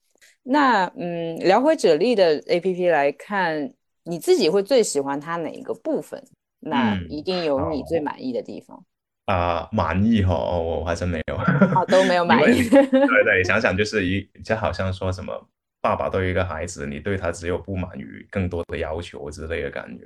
[0.42, 3.72] 那嗯，聊回者力的 A P P 来看，
[4.04, 6.22] 你自己会最喜欢它哪一个部分？
[6.58, 8.84] 那一定有你最满意的地方
[9.26, 9.68] 啊！
[9.72, 12.68] 满意哈，哦我还真没有，哦，都没有满意。
[12.68, 12.86] 对
[13.24, 15.48] 对，想想就是一，就好像说什么
[15.80, 20.04] 爸爸对一个孩子，你对他只有不满于更多的要求之类的感觉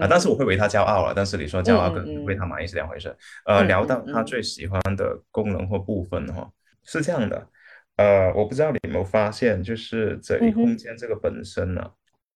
[0.00, 0.06] 啊。
[0.10, 1.12] 但是我会为他骄傲了。
[1.14, 3.16] 但是你说骄傲跟为他满意是两回事。
[3.44, 6.50] 呃，聊到他最喜欢的功能或部分哈，
[6.84, 7.48] 是这样的。
[7.96, 11.90] 呃，我不知道你有没有发现，就是这一空间这个本身呢，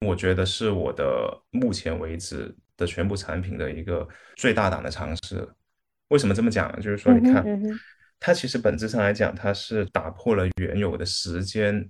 [0.07, 4.07] 我觉得是我的目前为止的全部产品的一个
[4.37, 5.49] 最大胆的尝试。
[6.12, 6.75] 为什么这么讲？
[6.81, 7.44] 就是说，你看，
[8.20, 11.88] 它其实本质上来讲，它是打破了原有的时间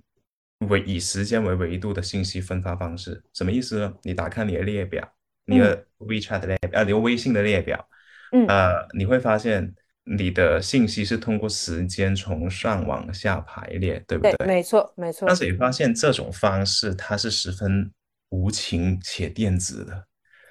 [0.69, 3.21] 为以时间为维度的信息分发方式。
[3.33, 3.93] 什么意思呢？
[4.03, 5.07] 你打开你的列表，
[5.45, 7.87] 你的 WeChat 的列表，呃，你的微信的列表，
[8.31, 9.73] 嗯，呃，你会发现。
[10.05, 14.35] 你的信息是通过时间从上往下排列，对不对？
[14.45, 15.25] 没错，没错。
[15.25, 17.89] 但是你发现这种方式它是十分
[18.27, 20.05] 无情且电子的。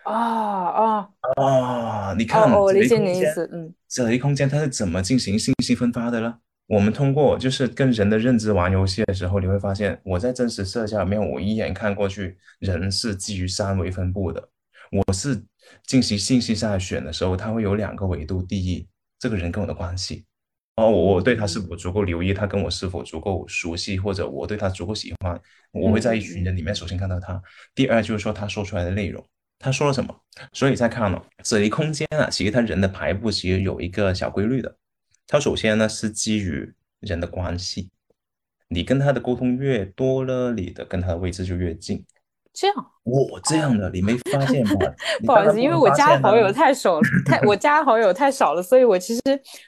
[0.04, 2.14] 啊啊啊！
[2.18, 3.48] 你看，我理解你的意思。
[3.52, 6.38] 嗯，这一空间它是怎么进行信息分发的呢？
[6.66, 14.48] 我们通过就是跟人的认知玩游戏的时候，你会发现，我在真实社交里面，我一眼看过去，人是基于三维分布的。
[14.90, 15.42] 我是
[15.86, 18.42] 进行信息筛选的时候，它会有两个维度。
[18.42, 18.86] 第一。
[19.22, 20.24] 这个人跟我的关系，
[20.74, 27.40] 哦，我我对他是否足够留意，他跟我是否足够熟悉，或者我对他足够喜欢，我会在一群人里面首先看到他。
[27.72, 29.24] 第二就是说他说出来的内容，
[29.62, 30.14] 他说了什么。
[30.52, 34.76] 所以再看呢这一空间啊，其实他人的排布其实有一个小规律的。
[35.26, 36.70] 他首先呢是基于
[37.00, 37.90] 人的关系，
[38.68, 42.04] 你跟他的沟通越多了，你的跟他的位置就越近。
[42.52, 44.72] 这样，我这样的你没发现吗？
[45.24, 49.22] 不好意思，因为我加好友太少了，太我加好友太少了，所以我其实，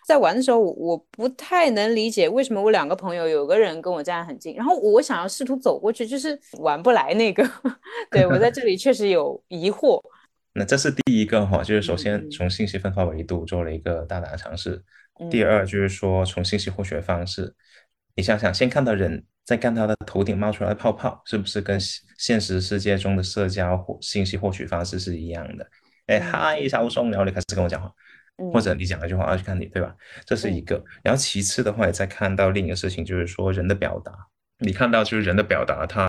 [0.07, 7.43] 在玩的时候，我不太能理解为什么我两个朋友有个人跟我站得很近，然后我想要试图走过去，就是玩不来那个。
[8.11, 10.01] 对我在这里确实有疑惑。
[10.57, 14.83] 那这是第一个哈，就是首先从信息分发维度做了一个大胆的尝试。
[15.31, 17.55] 第二就是说从信息获取方式，
[18.15, 19.25] 你想想，先看到人。
[19.47, 21.79] 再看他的头顶冒出来的泡泡，是不是跟
[22.17, 25.67] 现实世界中的社交或信息获取方式是一样的？
[26.07, 27.93] 哎，嗨，小松，然后你开始跟我讲话，
[28.55, 29.95] 或者你讲一句话，我要去看你，对吧？
[30.25, 30.83] 这是一个。
[31.03, 34.13] 然后其次的话，也再看到另一个事情，就是说人的表达。
[34.61, 36.09] 你看到就是人的表达，他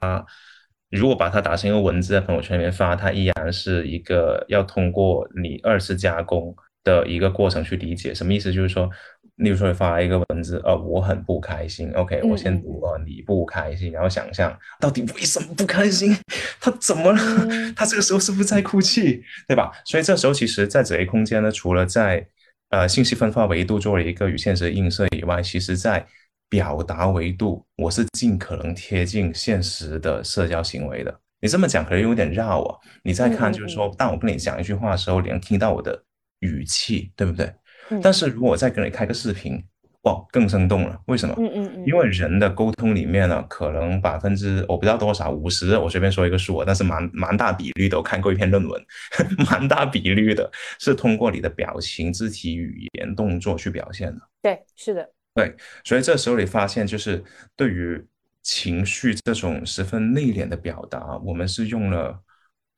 [0.90, 8.16] 如果把它打成一个文字在朋友圈里面发，它依然是一个要通过你二次加工的一个过程去理解。
[8.16, 8.54] 什么意思？
[8.54, 8.90] 就是说，
[9.38, 11.92] 例如说发一个文字，呃，我很不开心。
[11.92, 16.16] OK，我先读了你不开心，然后想象到底为什么不开心？
[16.62, 17.20] 他怎么了？
[17.76, 19.22] 他这个时候是不是在哭泣？
[19.48, 19.72] 对吧？
[19.86, 22.26] 所以这时候其实，在这一空间呢，除了在
[22.70, 26.06] 呃信息分发维度做了一个与现实的映射以外，其实在
[26.48, 31.14] 表达维度，我是尽可能贴近现实的社交行为的。
[31.42, 32.78] 你这么讲可能有点绕啊。
[33.04, 36.02] 你再看，就是说，当我跟你讲一句话的时候，你能听到我的
[36.40, 37.54] 语气，对不对？
[38.02, 39.64] 但是如果我再跟你开个视频，
[40.04, 41.02] 哇，更生动了。
[41.08, 41.34] 为什么？
[41.40, 41.84] 嗯嗯嗯。
[41.88, 47.98] 因为人的沟通里面呢，可能百分之我不知道多少，五十，我随便说一个数，但是蛮蛮大比率的。
[47.98, 48.86] 我看过一篇论文，
[49.50, 54.22] 蛮大比率的是通过你的表情、肢体语言、动作去表现的。
[54.42, 55.10] 对，是的。
[55.34, 57.24] 对，所以这时候你发现，就是
[57.56, 58.04] 对于
[58.42, 62.18] 情绪这种十分内敛的表达，我们是用了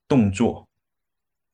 [0.07, 0.66] 动作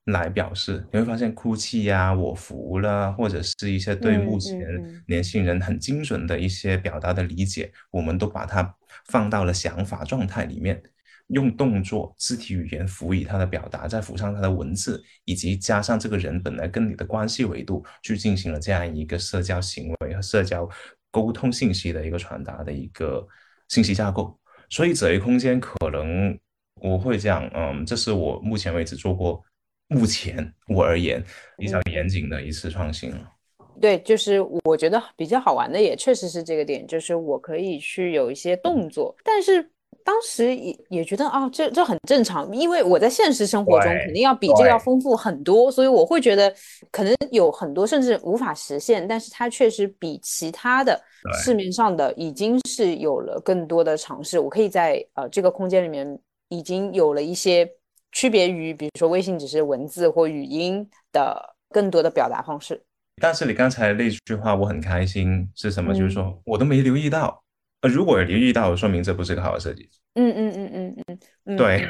[0.06, 0.84] 来表示。
[0.92, 4.58] 你会发现，哭泣呀、我服了，或者是一些对目前
[5.06, 8.74] 年轻人很精准的一些表达的理解，我们都把它
[9.06, 10.82] 放到了想法状态里面。
[11.28, 20.68] 用动作、肢体语言辅以他的表达，再辅上他的文字，以及加上这个人本来跟你的关系维度，去进行了这样一个社交行为和社交
[21.10, 23.26] 沟通信息的一个传达的一个
[23.70, 24.38] 信息架构。
[24.68, 26.38] 所以这一空间可能
[26.74, 29.42] 我会讲，嗯，这是我目前为止做过，
[29.88, 31.22] 目前我而言
[31.56, 33.30] 比较严谨的一次创新了。
[33.80, 39.70] 对，就是我觉得比较好玩的，也确实是这个点，就是我可以去有一些动作，但是。
[40.04, 46.54] 当时也也觉得啊，这这很正常，因为我在现实生活中肯定要比这个要丰富很多，所以我会觉得
[46.90, 51.00] 可能有很多甚至无法实现，但是它确实比其他的
[51.42, 54.38] 市面上的已经是有了更多的尝试。
[54.38, 56.18] 我可以在呃这个空间里面
[56.48, 57.66] 已经有了一些
[58.14, 62.82] 区别于，比如说微信只是文字或语音的更多的表达方式。
[63.20, 65.92] 但是你刚才那句话我很开心是什么？
[65.92, 67.42] 就是说我都没留意到。
[67.82, 69.88] 呃如果留意到，说明这不是个好的设计。
[70.14, 71.86] 嗯嗯嗯嗯嗯嗯，对。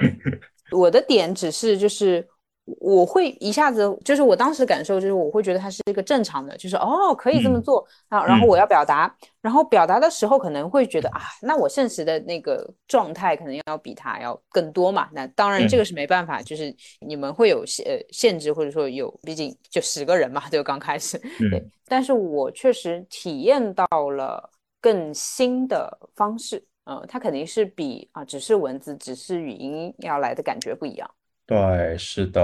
[0.72, 2.26] 我的点只是就是
[2.64, 8.24] 我会一下子就是我当时感受就是我会觉得它是一个正常的，就是哦可以这么做啊。
[8.24, 15.08] 然后我要表达，然后表达的时候可能会觉得啊，那我现实的那个状态可能要比他要更多嘛。
[15.12, 21.18] 那当然这个是没办法，就是你们会有限呃限制或者说有，毕竟就十个人嘛，就刚开始。
[21.50, 21.62] 对。
[21.86, 24.50] 但是我确实体验到了。
[24.84, 31.10] 更新的方式，呃，它肯定是比啊，只是文字、只是语音要来的感觉不一样。
[31.46, 32.40] 对，是的，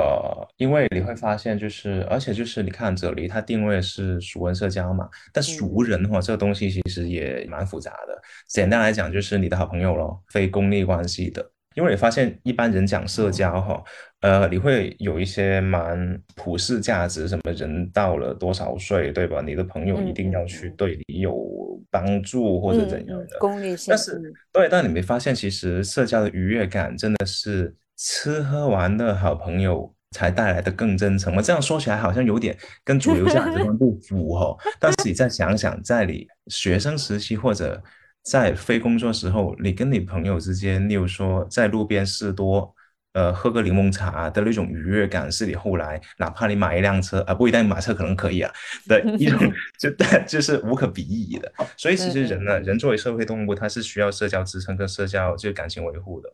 [0.58, 8.20] 因为你会发现，就是，而且就是你看这里，它定位是熟人社交嘛，但熟人的话，这个东西其实也蛮复杂的。
[8.46, 11.50] 简单来讲，就是你的好朋友咯，非功利关系的。
[11.76, 13.82] 因为你发现一般人讲社交哈，
[14.22, 19.40] 呃，你会有一些蛮普世价值，什么人到了多少岁，对吧？
[19.40, 23.86] 你的朋友一定要去对你有帮助或者怎样的功利性。
[23.88, 24.20] 但是
[24.52, 31.42] 对，但你没发现，其实社交的愉悦感真的是吃喝玩乐好朋友才带来的更真诚吗？
[31.42, 34.58] 这样说起来好像有点跟主流价值观不符哦。
[34.78, 37.80] 但是你再想想，在你学生时期或者。
[38.22, 42.70] 在非工作时候，你跟你朋友之间，例如说在路边士多，
[43.14, 48.52] 呃，喝个柠檬茶的那种愉悦感，是你后来哪怕你买一辆车，啊，不一定买车可能可以啊
[48.86, 49.40] 的一种，
[49.80, 49.90] 就
[50.28, 51.50] 就是无可比拟的。
[51.78, 56.30] 所以其实人呢，人作为社会动物，它是需要社交支撑跟社交就感情维护的。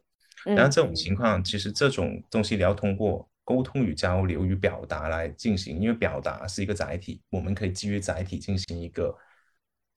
[0.55, 9.17] 然后这种情况，其实这种东西你要通过沟通与交流与表达来进行，因为表达是一个载体，我们可以基于载体进行一个。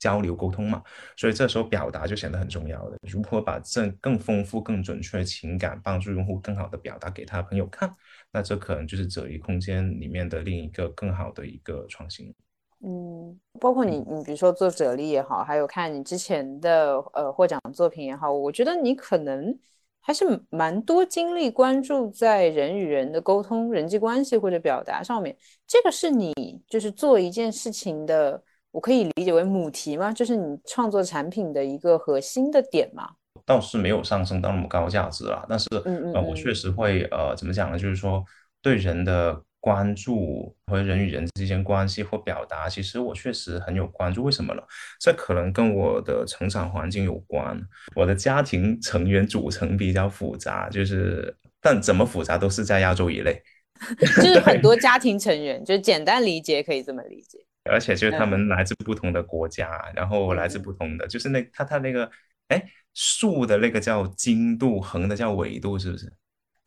[0.01, 0.81] 交流沟通嘛，
[1.17, 2.97] 所以这时候表达就显得很重要的。
[3.01, 7.93] 如何把这更丰富、更准确的情感帮助用户更好的表达给他朋友看，
[8.31, 12.33] 那这可能就是哲理空间里面的另一个更好的一个创新。
[12.81, 19.53] 嗯，包括你，你比如说做哲理也好，还有看你之前的呃获奖作品也好，我觉得你可能
[20.01, 25.35] 还是蛮多精力关注在人与人的沟通、人际关系或者表达上面。
[25.67, 26.33] 这个是你
[26.67, 28.41] 就是做一件事情的。
[28.71, 30.11] 我可以理解为母题吗？
[30.11, 33.09] 就是你创作产品的一个核心的点吗？
[33.43, 35.67] 倒是没有上升到那么高价值啦，但是
[36.13, 37.79] 呃，我确实会呃，怎么讲呢？
[37.79, 38.23] 就是说
[38.61, 44.23] 对人的关注和人与人之间关系或表达，其实我确实很有关注。
[44.23, 44.61] 为什么呢？
[44.99, 47.59] 这可能跟我的成长环境有关。
[47.95, 53.41] 我的家庭成员组成比较复杂，就是但怎么复杂都是在亚洲一类，
[53.99, 57.37] 就是很多家庭成员，就简单理解可以这么理解。
[57.69, 62.09] 而且就是他们来自不同的国家，然后来自不同的，就是那他他那个，
[62.47, 66.11] 哎，竖的那个叫经度，横的叫纬度，是不是？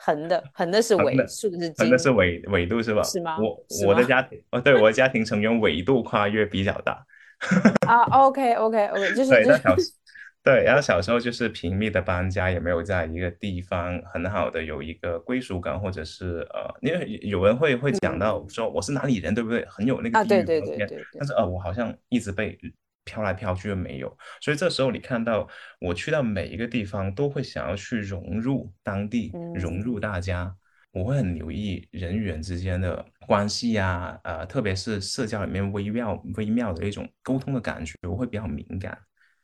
[0.05, 3.03] 横的，横的是纬，竖的是经，横的是纬纬度是吧？
[3.05, 3.39] 是吗？
[3.39, 7.07] 我我的家庭哦，对，我的家庭成员纬度跨越比较大。
[7.87, 9.77] 啊，OK OK OK，就是对，那小
[10.45, 19.65] 对，然后小时候就是频密的搬家，也没有在一个地方很好的有一个归属感，或者是呃，因为有人会会讲到说我是哪里人，对不对？
[19.69, 21.07] 很有那个啊，对对对对。
[21.19, 22.59] 但是呃，我好像一直被。
[23.05, 25.49] 飘来飘去又没有，所以这时候你看到
[25.81, 30.55] 我去到每一个地方，都会想要去融入当地，融入大家。
[30.93, 38.99] 我会很留意人与人之间的关系呀，呃，特别是社交里面微妙微妙的一种沟通的感觉，我会比较敏感。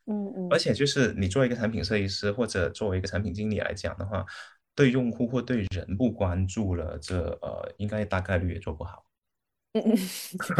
[0.05, 0.49] 嗯嗯。
[0.51, 4.27] 而且就是你作为一个产品设计师或者作为一个产品经理来讲的话，
[4.75, 9.08] 对用户或对人不关注了，这呃，应该大概率也做不好。
[9.87, 9.97] 嗯嗯，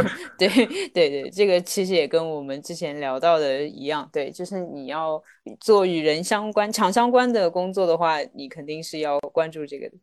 [0.39, 5.23] 对对对，这个其实也跟我们之前聊到的一样，对，就是你要
[5.61, 9.97] 做与人相关、长相关的工作的话，你肯定是要关注这个的。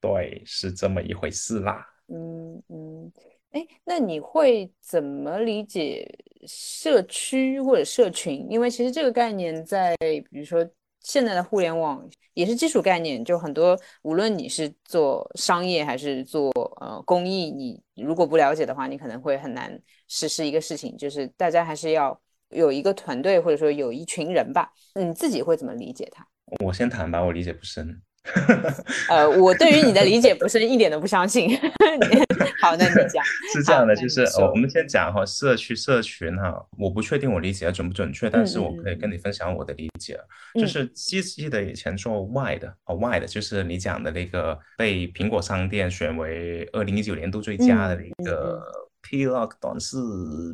[0.00, 1.86] 对，是这么一回事啦。
[2.08, 3.12] 嗯嗯，
[3.50, 6.06] 哎，那你会怎么理解
[6.46, 8.46] 社区或者社群？
[8.50, 9.94] 因为其实这个概念在，
[10.30, 10.68] 比如说。
[11.06, 12.02] 现在的互联网
[12.34, 20.96] 也是基础概念，就很多，无论你是做商业还是做呃公益，你如果不了解的话，你可能会很难实施一个事情。
[20.96, 22.20] 就是大家还是要
[22.50, 24.70] 有一个团队，或者说有一群人吧。
[24.94, 26.26] 你自己会怎么理解它？
[26.64, 28.02] 我先谈吧，我理解不深。
[29.10, 31.56] 呃，我对于你的理解不是一点都不相信。
[32.60, 33.22] 好，那你讲。
[33.52, 40.18] 是这样的，就是呃，我们先讲哈，社区社群哈，我不确定我理解的准不准确，但是我可以跟你分享我的理解。
[40.54, 48.62] 就是记记得以前做 Y 的哦，Y 的就是你讲的那个被苹果商店选为二零一九年度最佳的一个。
[49.04, 49.98] Plog 短视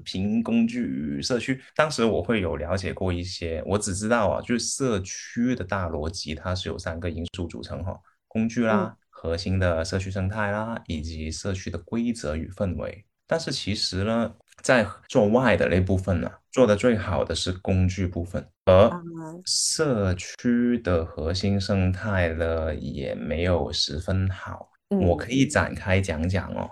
[0.04, 13.04] 频工具社区，当时我会有了解过一些，我只知道啊，就是社区的大逻辑，它是有三个因素组成哈，工具啦，核心的社区生态啦，以及社区的规则与氛围。
[13.28, 18.90] 但是其实呢，在做外的那部分呢，做的最好的是工具部分，而
[19.46, 24.68] 社区的核心生态呢，也没有十分好。
[24.88, 26.68] 我可以展开讲讲哦，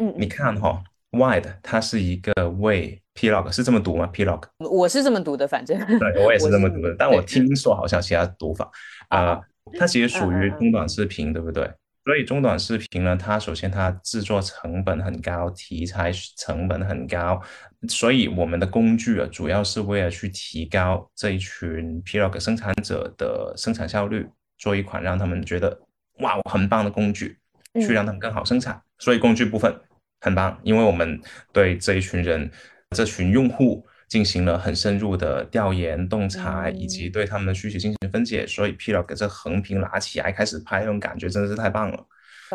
[0.00, 0.82] 嗯，你看哈。
[1.12, 6.94] Wide，它是一个为 Plog 是这么读吗？Plog，我是这么读的，反正对我也是这么读的。
[6.96, 8.70] 但我听说好像其他读法
[9.08, 9.40] 啊，
[9.76, 11.68] 它其实属于中短视频，对不对？
[12.04, 17.42] 所以中短视频呢，它首先它制作成本很高，题材成本很高，
[17.88, 25.76] 所以我们的工具啊，主要是为了去提高这一群 Plog 生产者的生产效率，做一款让他们觉得
[26.20, 27.36] 哇我很棒的工具，
[27.74, 28.80] 去让他们更好生产。
[28.98, 29.74] 所以工具部分。
[30.20, 31.20] 很棒，因为我们
[31.52, 32.50] 对这一群人、
[32.90, 42.06] 这群用户进行了很深入的调研、洞察，以及对他们的需求进行分解，所以 P 了给这横屏拿起来开始拍，那种感觉真的是太棒了。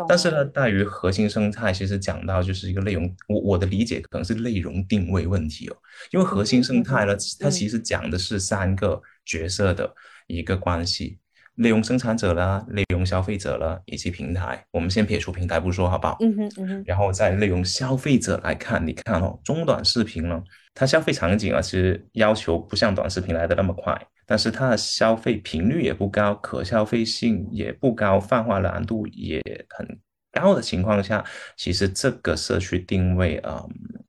[0.06, 5.76] 但是呢，在于核心生态，其实讲到就是一个内容，我我的理解可能是内容定位问题哦。
[6.10, 9.90] 因为核心生态呢，它其实讲的是三个角色的
[10.26, 11.18] 一个关系。
[11.56, 16.16] 内容生产者啦，内容消费者啦，以及平台，我们先撇除平台不说，好不好？
[16.20, 16.84] 嗯哼，嗯哼。
[16.86, 20.42] 然后在内容消费者来看，你看哦，中短视频呢，
[20.74, 29.98] 它消费场景啊，其实要求不像短视频来的那么快，但是它的消费频率也不高，可消费性也不高，泛化难度也很
[30.32, 31.24] 高的情况下，
[31.56, 33.64] 其实这个社区定位啊，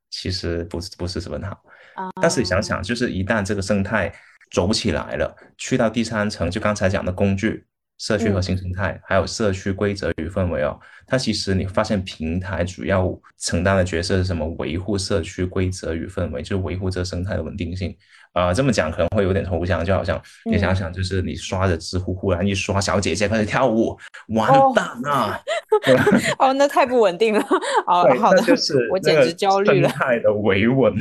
[0.10, 1.62] 其实不是不是什么好。
[1.96, 2.10] 啊。
[2.22, 4.14] 但是你想想，就是一旦这个生态。
[4.52, 7.66] 走起来了，去到第三层，就刚才讲的工具、
[7.98, 10.80] 社区核心生态，还有社区规则与氛围哦。
[11.06, 14.48] 它其实你发现平台主要承担的角色是什么？
[14.60, 17.96] 维护社区规则与氛围，就是维护这个生态的稳定性。
[18.34, 25.42] 啊，这么讲可能会有点抽象，就好像你想想，就是你刷着知乎，忽然一刷小姐姐开始跳舞，完蛋了。
[26.38, 27.42] 哦，那太不稳定了。
[27.88, 29.90] 哦，好的，就是 我简直焦虑了。
[29.90, 30.94] 生态的维稳。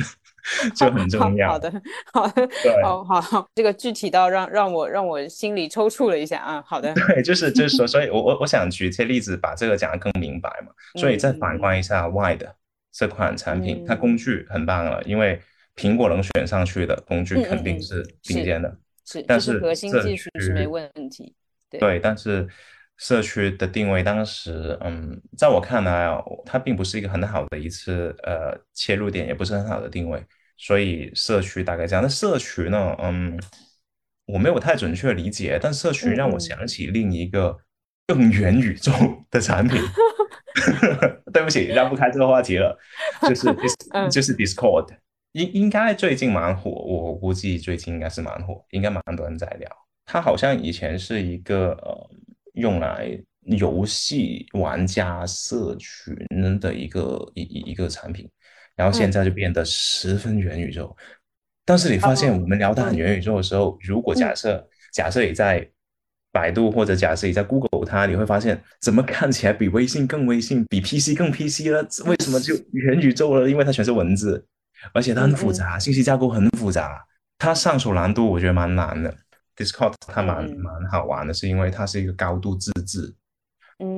[0.75, 1.49] 就很重要。
[1.49, 1.81] 好的，
[2.13, 2.49] 好的，
[2.83, 6.63] 好好，这个具体到让让我让我心里抽搐了一下啊。
[6.65, 10.71] 好的，对，就是就是说，所以我我我想举一些例子，把这个讲得更明白嘛。
[10.95, 12.55] 所以再反观一下 Y 的
[12.91, 15.39] 这款产品，它工具很棒了，因为
[15.75, 21.35] 苹果能选上去的工具肯定是顶尖的，是，但是核心技术是没问题。
[21.69, 22.47] 对，但是
[22.95, 30.23] 社区的定位当时，嗯，在我看来啊，它并不是一个很好的一次呃切入点，也不是很好的定位。
[30.57, 32.95] 所以社区大概这样，那社区呢？
[32.99, 33.39] 嗯，
[34.25, 37.57] 我没有太准确理解，但社区让我想起另一个
[38.07, 38.91] 更元宇宙
[39.29, 39.81] 的产品。
[41.31, 42.75] 对不起，绕不开这个话题了，
[43.21, 43.47] 就是
[44.09, 44.89] 就是 Discord，
[45.33, 49.69] 应应该最近蛮火，我估计最近应该是蛮火，应该蛮多人在聊。
[50.05, 52.09] 它好像以前是一个呃
[52.53, 56.15] 用来游戏玩家社群
[56.59, 58.27] 的一个一一一个产品，
[58.77, 60.95] 然后现在就变得十分元宇宙。
[61.65, 65.69] 但是你发现我们聊到很元宇宙的时候，如果假设假设你在
[66.31, 71.85] 百度或者假设你在 Google 它，你会发现怎么看起来比微信更微信，比 PC 更 PC 了？
[72.05, 73.49] 为什么就 元宇宙了？
[73.49, 74.45] 因为它全是文字，
[74.93, 77.03] 而且它很复杂，信息架构很复杂，
[77.37, 79.13] 它上手难度我觉得蛮难的。
[79.55, 83.15] Discord 它蛮蛮好玩的，是因为它是一个高度自制、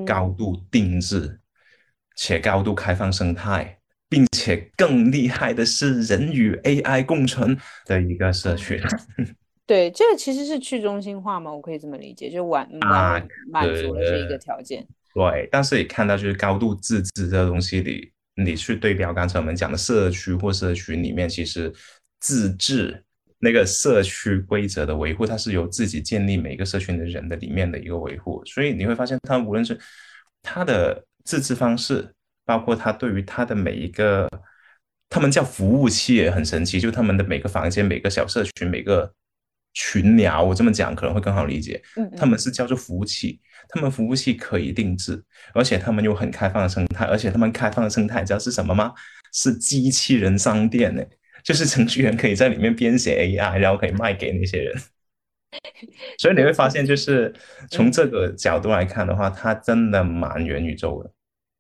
[0.06, 1.40] 高度定制
[2.16, 3.79] 且高度开放生态。
[4.10, 7.56] 并且更厉害的是，人与 AI 共存
[7.86, 8.82] 的一个社群。
[9.68, 14.84] 对，这个其实是去中心化嘛，我可以这么理解，就完满满足了这一个条件。
[15.14, 21.72] 对，但是你看到就是高度自治这个东西里，你去对标刚才我们讲的社区或社群里面，其实
[22.20, 23.04] 自治
[23.38, 29.80] 那个社区规则的维护，它是由自己建立每个社群的人的里面的一个维护，所以你会发现，它无论是
[30.42, 32.12] 它的自治方式。
[32.50, 34.28] 包括他对于他的每一个，
[35.08, 39.14] 他们叫服务器也很神奇，就他们的每个房间、每个小社群、每个
[39.76, 41.80] 群聊，我这么讲可能会更好理解。
[41.96, 45.24] 嗯，他们是叫做服务器，他们服务器可以定制，
[45.54, 48.92] 而且他们有很开放的生态，而且他们开放的生态知道是什么吗？
[49.32, 51.04] 是机器人商店呢，
[51.44, 54.76] 就是程序员可以在里面编写 AI，然后可以卖给那些人。
[56.18, 57.32] 所以你会发现，就是
[57.70, 61.12] 从这个角度来看的话，它真的蛮元宇宙的。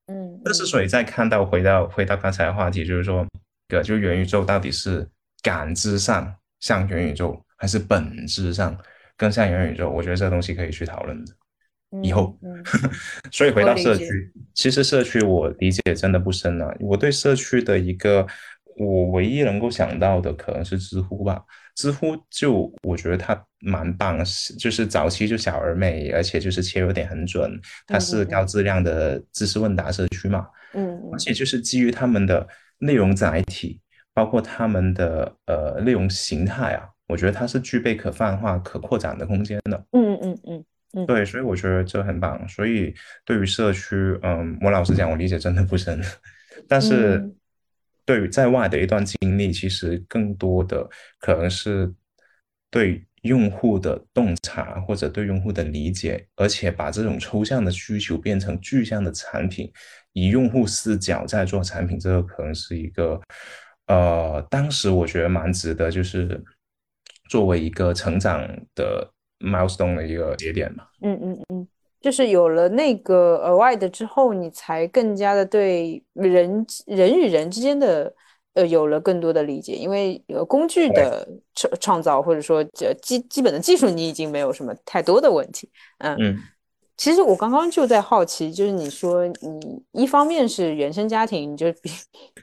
[0.09, 3.25] 嗯，但是所以再看到回到回到刚才的话题，就是说，
[3.67, 5.07] 个就元宇宙到底是
[5.43, 8.75] 感知上像元宇宙，还是本质上
[9.15, 9.89] 更像元宇宙？
[9.89, 11.33] 我觉得这个东西可以去讨论的。
[12.03, 12.37] 以后，
[13.31, 14.05] 所以回到社区，
[14.53, 16.71] 其实社区我理解真的不深啊。
[16.79, 18.25] 我对社区的一个，
[18.77, 21.41] 我唯一能够想到的可能是知乎吧。
[21.79, 24.21] 知乎就我觉得它蛮棒，
[24.59, 27.57] 就是早期就小而美，而且就是切入点很准。
[27.87, 32.45] 它是高质量的知识问答社区嘛，嗯，而且就是基于他们的
[32.79, 33.79] 内容载体，
[34.13, 39.81] 包括他们的呃内容形态啊，我觉得它是具备可泛化、可扩展的空间的。
[39.93, 40.65] 嗯嗯嗯
[40.95, 42.45] 嗯，对，所以我觉得这很棒。
[42.49, 46.01] 所以对于社区，嗯，我老实讲，我理解真的不深，
[46.67, 47.33] 但是。
[48.09, 50.89] 对于在外的一段经历，其实更多的
[51.19, 51.93] 可能是
[52.71, 59.71] 对用户的洞察或者对用户的理解，而且把这种抽象的需求变成具象的产品，
[60.13, 63.21] 以用户视角在做产品，这个可能是一个
[63.85, 66.43] 呃，当时我觉得蛮值得，就是
[67.29, 68.41] 作为一个成长
[68.73, 69.07] 的
[69.37, 70.83] milestone 的一个节点嘛。
[71.01, 71.67] 嗯嗯嗯。
[72.01, 78.13] 就是有了那个额外的之后，你才更加的对人人与人之间的
[78.53, 85.69] 呃有了更多的理解，因为呃工具的创创造或者说这基基本的技术你已经没有什么太多的问题。
[85.97, 86.37] 嗯嗯，
[86.95, 91.89] 其实我刚刚就在好奇，就是你说你一方面是原生家庭，就比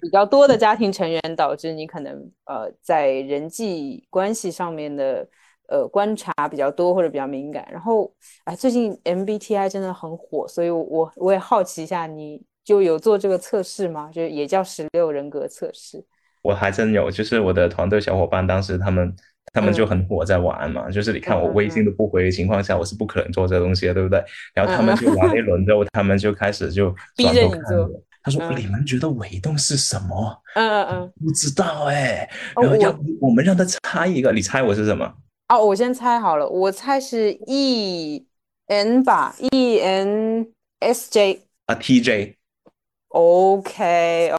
[0.00, 5.26] 比较多的家庭成员导致你可能呃在人际关系上面的。
[5.68, 8.12] 呃，观察比较多或者比较敏感，然后
[8.44, 14.10] 哎，最近 MBTI 真的很火，所以我我也好奇一下，你就有做这个测试吗？
[14.12, 16.04] 就也叫十六人格测试。
[16.42, 19.14] 我还真有，就是我的团队小伙伴当时他们
[19.52, 24.22] 他们就很火在玩嘛，就是你看我微信都不回的情况下，我是不可能做这个东西的，对不对？
[24.54, 28.02] 然后他们就玩了一轮之后，他们就开始就 逼着你做。
[28.22, 32.28] 他说：“你们觉得伪动是什么？”嗯嗯嗯，不知道哎。
[32.60, 35.14] 然后要我们让他猜一个，你猜我是什么？
[35.48, 38.26] 哦，我先猜好了，我猜是 E
[38.66, 40.46] N 吧，E N
[40.80, 42.34] S J 啊，T J，OK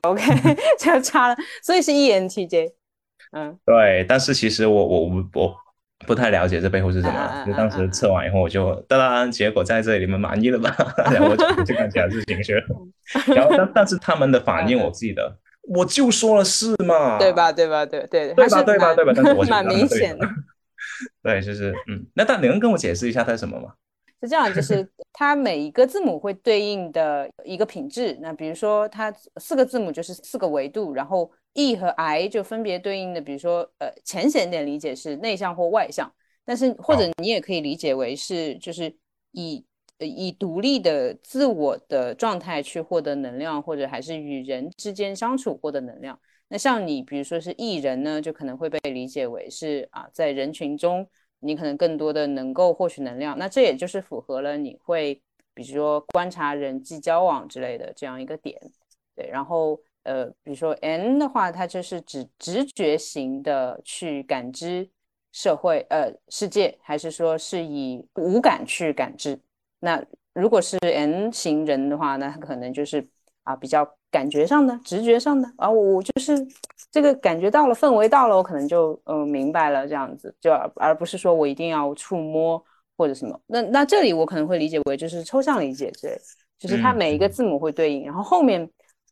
[0.04, 0.22] OK，
[0.78, 2.74] 就差了，所以是 E N T J，
[3.32, 5.56] 嗯，对，但是其实我我我我
[6.06, 10.76] 不太了解这背后是什么，就当时测完以后我就当然结果在这里，你们满意了吧？
[11.12, 12.54] 然后我就就看起来是情绪，
[13.34, 15.38] 然后但但是他们的反应我记得，
[15.70, 17.50] 我就说了是嘛，对吧？
[17.52, 17.86] 对吧？
[17.86, 18.62] 对对对吧？
[18.62, 18.94] 对吧？
[18.94, 19.14] 对吧？
[19.16, 20.28] 但是我蛮明显的。
[21.24, 23.74] 对，就是嗯，那但你能跟我解释一下它是什么吗？
[24.22, 28.18] 是这样，就是 它每一个字母会对应的一个品质。
[28.20, 36.12] 那比如说，它四个字母就是四个维度，然后 E 和 I 就分别对应的，比如说呃，浅显点理解是内向或外向，
[36.44, 38.96] 但是或者你也可以理解为是就是
[39.34, 39.64] 以
[40.00, 46.20] 以独立的自我的状态去获得能量，或者还是与人之间相处获得能量。
[46.50, 51.08] 那像你，比如说是艺人呢，就可能会被理解为是啊，在人群中，
[51.40, 53.38] 你可能更多的能够获取能量。
[53.38, 55.22] 那这也就是符合了你会，
[55.54, 58.60] 比如说观察人际交往之类的这样一个点。
[59.16, 64.90] 对，然后呃，比如说 N 的话，它就是指直觉型的去感知
[65.34, 69.38] 社会呃世界，还是说是以五感去感知？
[69.80, 70.02] 那
[70.34, 73.08] 如果是 N 型人的话，那他可能就是
[73.48, 76.38] 啊比较感觉上的、直觉上的啊，我就是
[76.92, 82.64] 这个感觉到了，氛围到了，我可能就嗯明白了这样子，就而不是说我一定要触摸
[82.98, 83.40] 或者什么。
[83.48, 86.18] 那那这里我可能会理解为就是抽象理解之类，
[86.60, 88.70] 就是它每一个字母会对应，然后后面。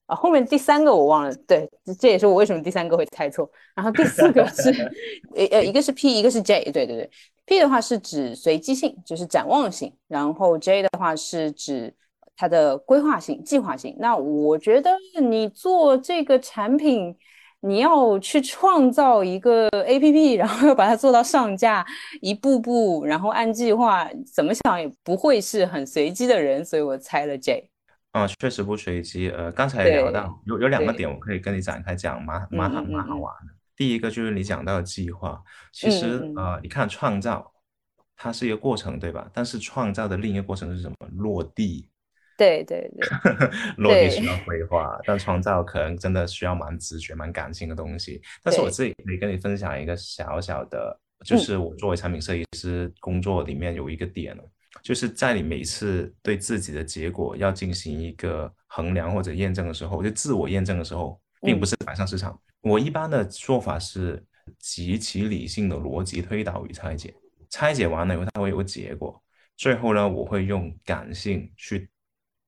[0.08, 1.68] 啊，后面第三个我忘了，对，
[2.00, 3.50] 这也是我为什么第三个会猜错。
[3.74, 4.70] 然后第四个是，
[5.34, 7.10] 呃呃，一个是 P，一个是 J，对对对
[7.48, 11.92] ，P 的话是指随机性，就是展望性，然后 J 的话是指
[12.36, 13.96] 它的规划性、计划性。
[14.00, 17.16] 那我觉得你做这个产品，
[17.62, 21.86] 你要去创造一个 APP， 然后要把它做到上架，
[22.22, 27.70] 一步步，然后按计划，怎么想也不会是很随机的人，所以我猜了 J。
[28.12, 29.30] 啊，确实不随机。
[29.30, 33.54] 呃，刚才聊到有有两个点，我可以跟你展开讲，蛮蛮好蛮好玩的。
[33.76, 35.42] 第一个就是你讲到的计划，
[35.74, 37.52] 其实呃，你看创造，
[38.16, 39.30] 它是一个过程，对吧？
[39.34, 40.96] 但是创造的另一个过程是什么？
[41.18, 41.90] 落地。
[42.38, 43.08] 对对对。
[43.78, 48.22] 落地需要规划，但创造可能真的需要蛮直觉、蛮感性的东西。
[48.44, 54.38] 但是我自己可以跟你分享一个小小的，就是我作为产品设计师工作里面有一个点。
[54.84, 62.38] 就是在你每次对自己的结果要进行一个衡量或者验证的时候，就自我验证的时候，并不是摆上市场。
[62.62, 64.22] 我一般的做法是
[64.60, 67.16] 极其理性的逻辑推导与拆解，
[67.50, 69.20] 拆解完了以后，它会有个结果。
[69.56, 71.90] 最后呢，我会用感性去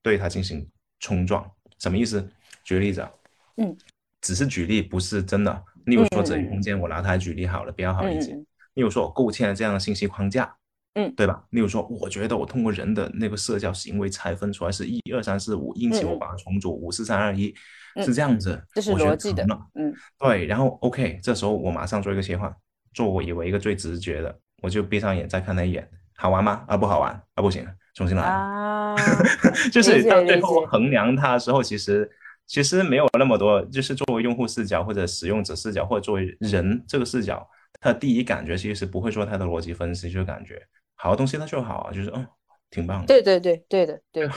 [0.07, 0.65] 对它进行
[1.01, 1.45] 冲撞。
[1.79, 2.25] 什么意思？
[2.63, 3.11] 举个例子啊，
[3.57, 3.75] 嗯，
[4.21, 5.63] 只是举例，不是真的。
[5.85, 8.31] 例如说，这里空间，我拿它举例好了，比较好理解。
[8.75, 10.55] 例如说，我构建了这样的信息框架。
[10.93, 11.43] 嗯，对吧？
[11.49, 17.53] 例如说，我觉得我通过人的那个社交行为拆分出来是一二三四五，因此我把它重组五四三二一，
[18.01, 19.45] 是这样子，这是逻辑的。
[19.75, 20.45] 嗯，对。
[20.45, 22.55] 然后 OK，这时候我马上做一个切换，
[22.93, 26.63] 做我以为一个最直觉的，我就闭上眼再看他一眼，好玩吗？
[26.67, 27.67] 啊，不好玩啊，不行，
[27.97, 28.21] 重新来。
[28.21, 28.95] 啊，
[29.73, 32.07] 就是到最后衡量它的时候，其实
[32.45, 37.45] 其实没有那么多，就是作为用户视角或者使用者视角，或者作为人这个视角，
[37.81, 40.61] 他的第一感觉其实是不会做太多逻辑分析，就是感觉。
[40.93, 42.23] 好的东西它就好，就是嗯，
[42.69, 43.07] 挺棒的。
[43.07, 44.29] 对对对对的对。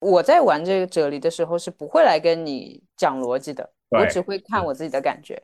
[0.00, 5.40] 我在玩这个啫喱的时候是不会来跟你讲逻辑的，我只会看我自己的感觉。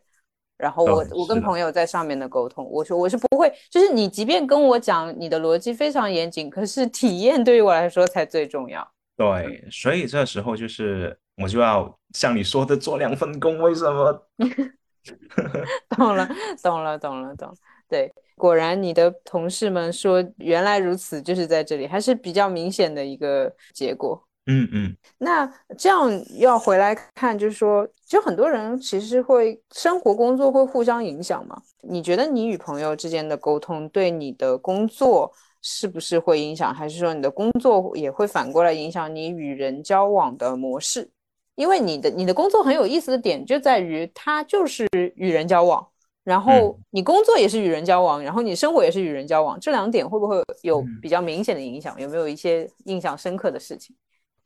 [0.60, 8.86] 然后我我跟朋友在上面的沟通，我说我是不会，就是你即便跟我讲你的逻辑非常严谨，可是体验对于我来说才最重要。
[9.16, 14.26] 对，所以这时候就是我就要像你说的做两份工，为什么？
[15.96, 16.28] 懂了，
[16.62, 17.54] 懂了，懂了，懂。
[17.88, 18.12] 对。
[18.36, 24.18] 果然，你的同事们说原来如此，就是在这里，还是比较明显的一个结果。
[24.46, 24.96] 嗯嗯。
[25.18, 25.46] 那
[25.76, 31.62] 这样要回来看，就是说，就很多人其实会生活工作会互相影响嘛？
[31.80, 35.32] 你觉得你与朋友之间的沟通对你的工作
[35.62, 41.08] 是不是会影响，还是说你的工作也会反过来影响你与人交往的模式？
[41.54, 45.86] 因为你的你的工作很有意思的点就在于它就是与人交往。
[46.24, 51.98] 然后你工作也是与人交往，然后你生活也是与人交往，这两点会不会有比较明显的影响？
[52.00, 53.94] 有没有一些印象深刻的事情？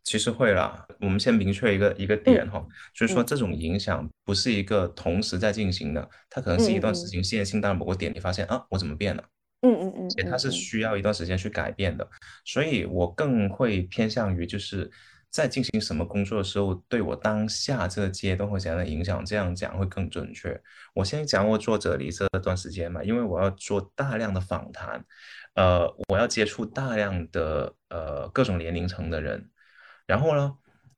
[0.04, 9.24] 其实会啦，我们先明确一个一个点哈，就是说这种影响不是一个同时在进行的，它可能是一段时间线性到某个点，你发现啊，我怎么变了？
[9.62, 12.08] 嗯嗯嗯，且它是需要一段时间去改变的，
[12.44, 14.90] 所以我更会偏向于就是。
[15.34, 19.24] 在进行什么工作的时候，对我当下这个阶段会怎样的影响？
[19.24, 20.56] 这样讲会更准确。
[20.94, 25.04] 我先讲我做这里这段时间嘛，因为我要做大量的访谈，
[25.56, 29.50] 呃，我要接触大量的呃各种年龄层的人，
[30.06, 30.54] 然后呢，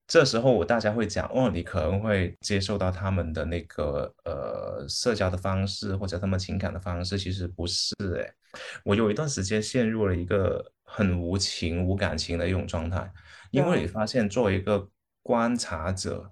[0.06, 8.32] 这时候我大家会讲，哦，你可能会接受到他们的那个呃社交的方式或者他们情感的方式，其实不是诶，
[8.84, 13.10] 我有一段时间陷入了一个很无情无感情的一种状态。
[13.52, 14.88] 因为你发现，作为一个
[15.22, 16.30] 观察者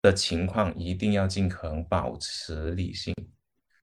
[0.00, 3.12] 的情况，一定要尽可能保持理性。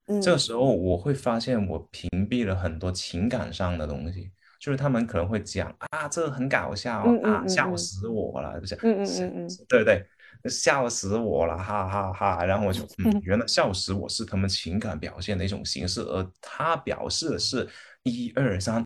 [0.07, 4.31] 嗯，这个时候我会发现，我屏蔽了很多情感上的东西。
[4.59, 10.05] 就是他们可能会讲啊，这个很搞笑啊，笑死我了，就是嗯嗯嗯嗯，对不对？
[10.49, 12.45] 笑死我了，哈哈哈。
[12.45, 17.67] 然后我就嗯， 原来笑死我是他们情感表现的一种形式，而他表示的是
[18.03, 18.83] 一二三。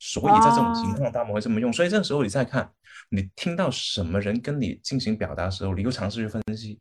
[0.00, 1.72] 所以在这种情况，他们会这么用。
[1.72, 2.70] 所以这个时候，你再看，
[3.08, 6.78] 你听到什么人跟你进行表达的时候，你又尝试去分析，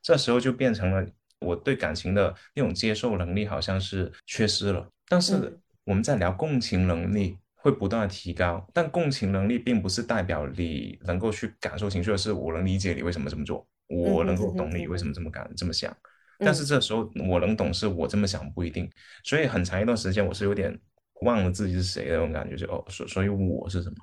[0.00, 1.04] 这时候就变成了
[1.40, 4.88] 我对感情的那种接受能力好像是缺失了。
[5.08, 15.94] 但是我们在聊共情能力会不断的提高，但共情能力并不是代表你能够去感受情绪，而是我能理解你为什么这么做，我能够懂你为什么这么感这么想。
[16.38, 18.90] 但是这时候我能懂是我这么想不一定，
[19.24, 20.78] 所以很长一段时间我是有点。
[21.22, 23.96] 忘了自己是谁的那种感觉，就哦，所所以我是什么？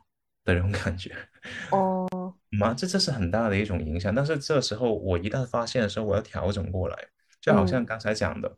[0.45, 1.12] 的那种感觉。
[1.72, 2.08] 哦，
[2.51, 4.14] 嘛， 这这是很大的一种影响。
[4.14, 6.95] 但是这时候我一旦发现的时候，我要调整过来，
[7.41, 8.55] 就好像刚才讲的，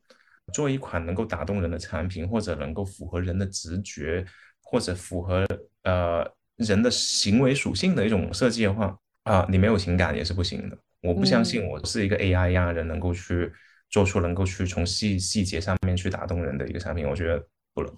[0.52, 4.26] 做一款能够打动人的产品，或者能够符合人的直觉，
[4.70, 5.48] 或者符合
[5.84, 6.24] 呃
[6.58, 10.78] 人的行为属性的一种设计的话啊，你没有情感也是不行的。
[11.02, 13.52] 我不相信我是一个 AI 一样的人能够去
[13.90, 17.44] 做出能够去从细细节上面去打动人的一个产品，我觉得
[17.74, 17.92] 不能。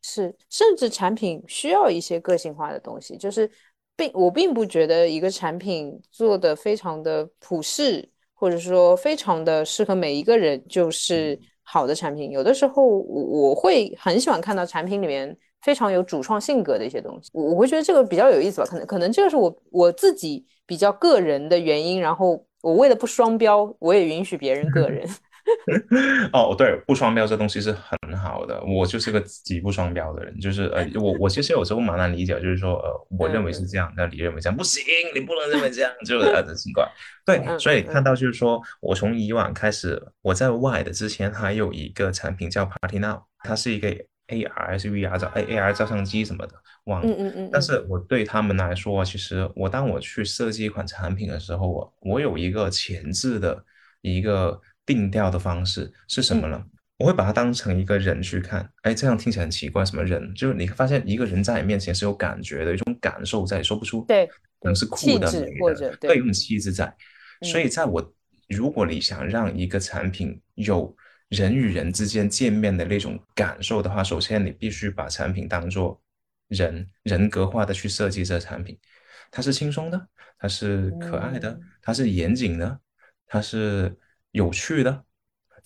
[0.00, 3.50] 是，甚至产品需要一些个性化的东西，就是
[3.94, 12.30] 并我并不觉得一个产品做的非常的普适，或者说非常的适合每一个人，就是好的产品。
[12.30, 18.66] 有的时候我我会很喜欢看到产品里面非常有主创性格的一些东西，我我会觉得这个比较有意思吧。
[18.66, 25.08] 可能可能这个是我我自己比较个人的原因，然后我为了不双标，我也允许别人个 人。
[26.32, 28.62] 哦，对，不双标这东西是很好的。
[28.64, 36.88] 我就是个极不双标的人，就是呃，我我其实有时候蛮难理解，就是说呃，我认为是这样，那你认为这样不行，你不能认为这样，就是呃的情况。
[37.26, 43.88] 对，所以看到就是说我从以往开始，我在外的之前还有一个产品叫 Party Now，它是一个
[44.32, 46.54] AR 还是 VR 照 A AR 照相机什么的，
[46.84, 47.08] 忘了。
[47.08, 47.50] 嗯嗯嗯。
[47.52, 53.64] 但是我对他们来说，其实我当我去设计一款产品的时候，我我有一个前置的
[54.00, 54.60] 一个。
[54.84, 56.60] 定调的方式是什么呢？
[56.98, 59.84] 我会把它当成一个人去看，哎，这样听起来很奇怪。
[59.84, 60.34] 什么人？
[60.34, 66.92] 就是你发现一个人在你面前是有感觉的，一种感受在，说不出，对，可能是酷的、美的，对，有种气质在。
[67.42, 68.12] 所以，在我
[68.48, 70.92] 如果你想让一个产品有
[71.32, 76.00] 人与人之间见面的那种感受的话，首先你必须把产品当做
[76.48, 78.78] 人人格化的去设计这个产品。
[79.30, 80.08] 它是轻松的，
[80.38, 82.78] 它是可爱的，它是严谨的，
[83.26, 83.96] 它是。
[84.34, 85.04] 有趣的，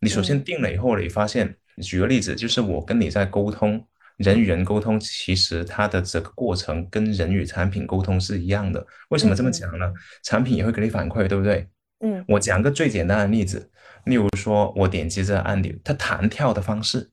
[0.00, 3.80] 你首先定了以后，你发现，举个例子，就是我跟你在沟通，
[4.16, 8.84] 人与人沟通，其实它的整个过程跟人与产品沟通是一样的。
[9.10, 9.92] 为什么这么讲呢？
[10.24, 11.68] 产品也会给你反馈，对不对？
[12.00, 12.24] 嗯。
[12.26, 13.70] 我讲个最简单的例子，
[14.06, 17.10] 例如说我点击这个按钮，它弹跳的方式，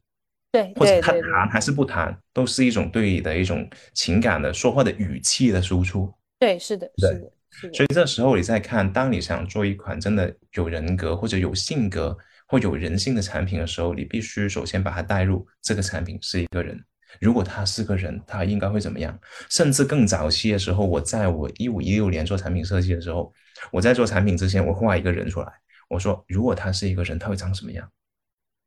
[0.51, 6.11] 对，或者它弹还是不弹，都是一种对你的一种情感的说话的语气的输出。
[6.39, 7.31] 对，是的，是的。
[7.71, 12.17] 所以这时候你再看，当你想做一款真的有人格或者有性格
[12.47, 16.83] 或有人性的产品的时候，你必须首先把它带入这个产品是一个人。
[17.19, 19.15] 如果他是个人，他应该会怎么样？
[19.49, 23.31] 甚至更早期的时候，我在我一五一六年做产品设计的时候，
[23.71, 25.47] 我在做产品之前，我画一个人出来，
[25.89, 27.89] 我说如果他是一个人，他会长什么样？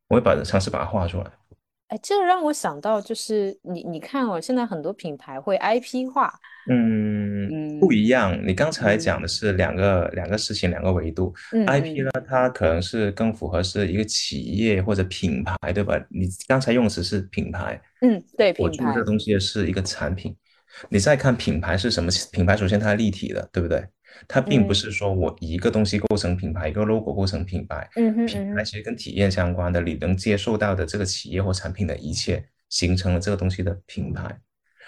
[0.07, 1.31] 我会把尝试把它画出来。
[1.87, 6.33] 哎，这让我想到，就是你你看哦，现在很多品牌会 IP 化，
[6.69, 8.37] 嗯，不一样。
[8.45, 11.33] 你刚才讲的是两个两个事情，两个维度。
[11.65, 15.97] IP 呢，它可能是更符合是一个企业或者品牌，对吧？
[16.09, 20.35] 你刚才用词是品牌，嗯，对，品牌我做这东西是一个产品。
[20.89, 23.87] 你再看品牌是什么品牌，首先它是立体的，对不对？
[24.27, 27.89] 它并不是说我一个东西构成品牌，一个 logo 构成品牌。
[27.95, 34.39] 嗯哼，品牌其实跟体验相关的，你能接受到的这个企业或产品的一切，形成了这个东西的品牌。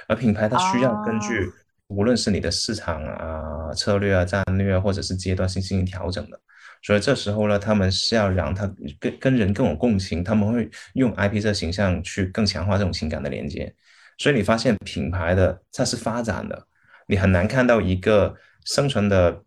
[0.07, 1.51] 而品牌它需要根据，
[1.87, 6.39] 无论是你的市场啊、策略啊、战略，或者是阶段性进行调整的。
[6.81, 8.65] 所以这时候呢，他们是要让他
[8.99, 13.73] 跟跟人更有共情，他们会用 IP 这形象去更强化这种情感的连接。
[14.17, 16.67] 所以你发现品牌的它是发展的，
[17.07, 18.35] 你很难看到一个。
[18.69, 19.43] 生存的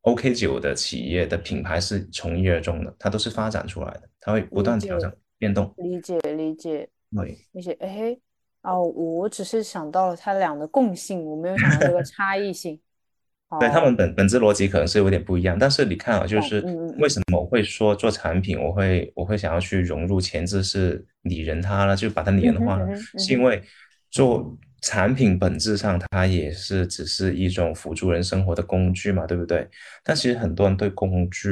[0.00, 5.72] OK 九的企业的品牌是从一而终的，它都是发展出来的，它会不断调整变动。
[5.76, 7.72] 理解理解，对理解。
[7.78, 8.16] 哎，
[8.62, 12.80] 哦，我只是想到了它俩的共性，我没有想到这个差异性。
[13.60, 16.60] 对他们本本质逻辑可能是有点不一样，但是你看啊，就是
[16.98, 21.94] 为什么我会说做产品，我会我会想要去融入前置是拟人它呢？
[21.94, 22.86] 就把它拟人化呢？
[23.18, 23.62] 是因为
[24.10, 24.58] 做。
[24.84, 29.66] 产品本质上它也是只是一种辅助人生活的工具嘛，对不对？
[30.02, 31.50] 但其实很多人对工具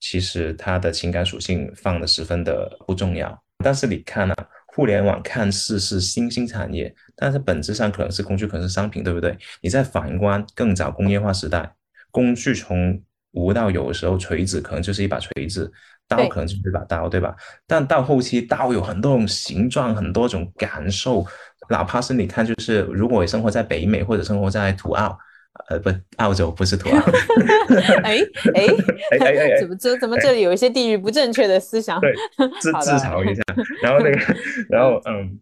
[0.00, 3.38] 其实它的情感属性放的十分的不重要。
[3.62, 4.34] 但是你看啊，
[4.68, 9.36] 互联网看似是新兴产业，但是本质上可能是工具，可能是商品，对不对？
[9.60, 11.70] 你在反观更早工业化时代，
[12.10, 12.98] 工具从
[13.32, 15.70] 无到有的时候，锤子可能就是一把锤子，
[16.08, 17.34] 刀可能就是一把刀，对吧？
[17.66, 21.26] 但到后期，刀有很多种形状，很多种感受。
[21.68, 25.18] 哪怕是你看，就是如果生活在北美或者生活在土澳，
[25.68, 27.02] 呃，不，澳洲不是土澳。
[28.04, 28.18] 哎
[28.54, 28.66] 哎
[29.10, 32.00] 哎哎哎，怎么这怎么这里有一些地域不正确的思想？
[32.00, 32.12] 对，
[32.60, 33.42] 自自嘲一下。
[33.82, 34.36] 然后那个，
[34.68, 35.38] 然后嗯。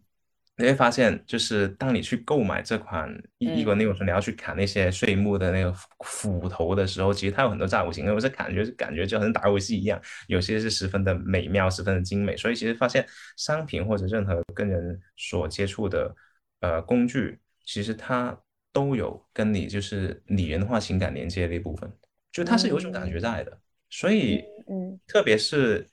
[0.57, 12.37] 你会发现，就是当你去购买这款一一个那种说你要去砍那些碎木的那个斧头的时候，其实它有很多造型，我是感觉感觉就好像打游戏一样，有些是十分的美妙，十分的精美。
[12.37, 16.15] 所以其实发现商品或者任何跟人所接触的
[16.61, 18.37] 呃工具，其实它
[18.71, 21.91] 都有跟你就是拟人化情感连接的一部分，
[22.31, 23.59] 就它是有一种感觉在的。
[23.89, 25.85] 所以，嗯，特别是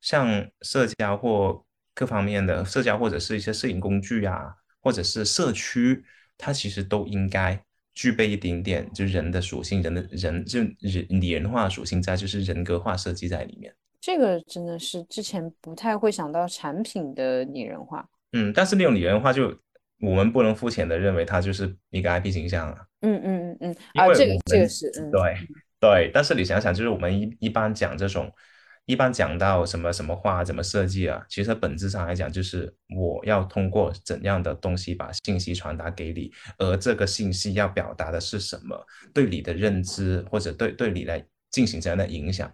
[0.00, 1.64] 像社交或
[1.94, 6.04] 各方面的社交，或者是一些摄影工具啊，或者是社区，
[6.38, 7.62] 它其实都应该
[7.94, 13.74] 具备一点点就人的属性，人的人就人拟人化属性在，就是人格化设计在里面。
[14.00, 18.08] 这个真的是之前不太会想到产品的拟人化。
[18.32, 19.54] 嗯，但是那种拟人化就
[20.00, 22.86] 我们不能肤浅的认为它就是一个 IP 形象啊。
[23.02, 25.36] 嗯嗯嗯嗯，啊，这个这个是，嗯，对
[25.80, 28.32] 对，但是你想想，就是我们一一般讲这种，
[28.90, 38.76] 一般讲到什么什么画怎么设计啊，其实本质上来讲，就是我要通过怎样的东西把信息传达给你，而这个信息要表达的是什么，
[39.14, 42.52] 对你的认知或者对对你来进行怎样的影响。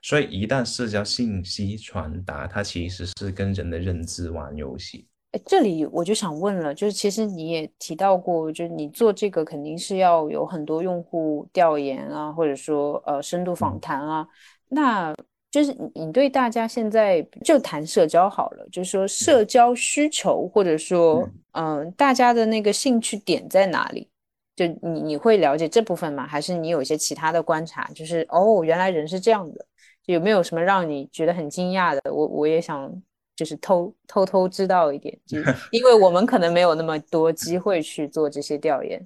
[0.00, 5.06] 所以一旦社交信息传达，它其实是跟人的认知玩游戏。
[5.32, 14.26] 哎，这里我就想问了，就是其实你也提到过，就是你做这个肯定是要有很多用户调研啊，或者说呃深度访谈啊，
[14.68, 15.14] 那
[15.54, 24.10] 就是你你对大家现在就谈社交好了，就是说社交需求或者说嗯大家的那个兴趣点在哪里？
[24.56, 26.26] 就你你会了解这部分吗？
[26.26, 27.88] 还是你有一些其他的观察？
[27.94, 29.64] 就是哦，原来人是这样的，
[30.06, 32.12] 有没有什么让你觉得很惊讶的？
[32.12, 32.92] 我我也想。
[33.36, 35.38] 就是偷偷偷知道一点，就
[35.72, 39.04] 因为我们可能没有那么多机会去做这些调研。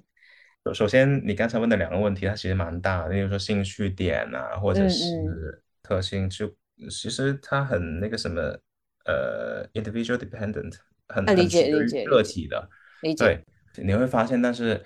[0.65, 5.15] 首首先，你刚才问的两个问题，它其实蛮大的，例如说兴趣点啊，或者是
[5.89, 6.47] 特性，就
[6.91, 8.41] 其实它很那个什么，
[9.05, 10.75] 呃，individual dependent，
[11.07, 12.69] 很理解理解个体的。
[13.01, 13.43] 理解。
[13.73, 14.85] 对，你会发现，但是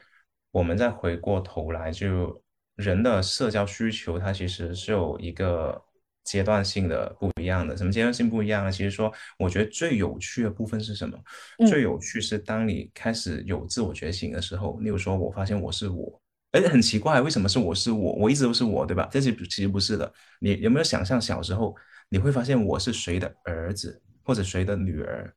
[0.51, 2.41] 我们再回过头来，就
[2.75, 5.83] 人的社交需求，它其实是有一个。
[6.25, 8.71] 阶段性的不一样的，什么阶段性不一样呢？
[8.71, 11.19] 其实说，我觉得最有趣的部分是什么？
[11.67, 14.79] 最有趣是当你开始有自我觉醒的时候。
[14.79, 16.21] 例如说，我发现我是我，
[16.53, 18.13] 哎，很奇怪，为什么是我是我？
[18.13, 19.09] 我一直都是我，对吧？
[19.11, 20.11] 这是其实不是的。
[20.39, 21.75] 你有没有想象小时候
[22.09, 25.33] 你会发现我是谁的儿子或者谁的女儿？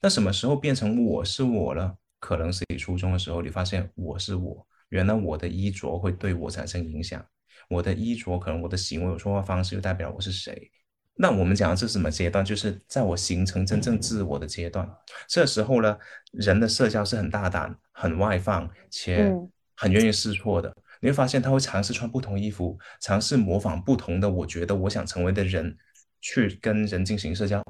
[0.00, 1.94] 那什么时候变成我是我了？
[2.18, 7.22] 可能是你初中的时候，你发现我是我，原来我的衣着会对我产生影响。
[7.68, 10.70] 我的衣着，可能我的行为、我说话方式，就代表我是谁。
[11.16, 12.42] 那我们讲的是什么阶段？
[12.42, 14.90] 就是在我形成真正自我的阶段。
[15.28, 15.98] 这时候呢，
[16.32, 19.30] 人的社交是很大胆、很外放，且
[19.76, 20.74] 很愿意试错的。
[21.00, 25.76] 你会发现，他会尝试穿不同衣服，尝试模仿不同的我觉得我想成为的人，
[26.20, 27.62] 去跟人进行社交、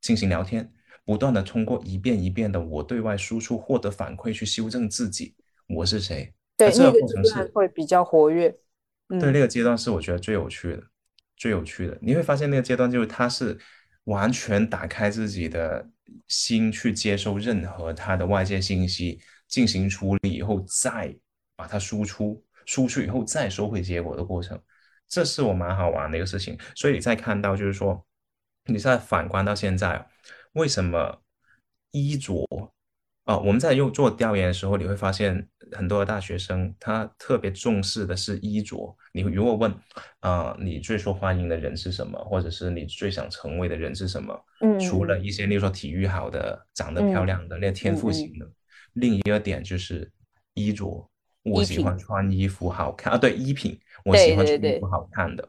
[0.00, 0.70] 进行聊天，
[1.04, 5.34] 不断的通过一遍一遍的我对外输出获得反馈，去修正自己
[5.68, 6.32] 我是谁。
[6.56, 8.54] 对，这个过程是会比较活跃。
[9.08, 10.82] 对那个阶段是我觉得最有趣的，
[11.36, 11.98] 最有趣的。
[12.00, 13.58] 你会发现那个阶段就是他是
[14.04, 15.88] 完全打开自己的
[16.28, 19.18] 心去接受任何他的外界信息，
[19.48, 21.16] 进行处理以后再
[21.58, 24.56] 把它输出，输出以后再收回结果的过程，
[25.08, 26.56] 这是我蛮好玩的一个事情。
[26.76, 28.06] 所以你再看到就是说，
[28.66, 30.06] 你再反观到现在，
[30.52, 31.20] 为什么
[31.90, 32.46] 衣着？
[33.24, 38.96] 哦，我们在用做调研的时候，你会发现很多的大学生他特别重视的是衣着。
[39.12, 39.74] 你如果问，
[40.20, 44.44] 啊，你最受欢迎的人是什么，或者是你最想成为的人是什么？
[44.60, 48.48] 嗯，除了一些，例如说体育好的、长得漂亮的、那天赋型的，
[48.92, 50.10] 另一个点就是
[50.54, 51.10] 衣着。
[51.50, 55.48] 我喜欢穿衣服好看啊，对，衣品，我喜欢穿衣服好看的，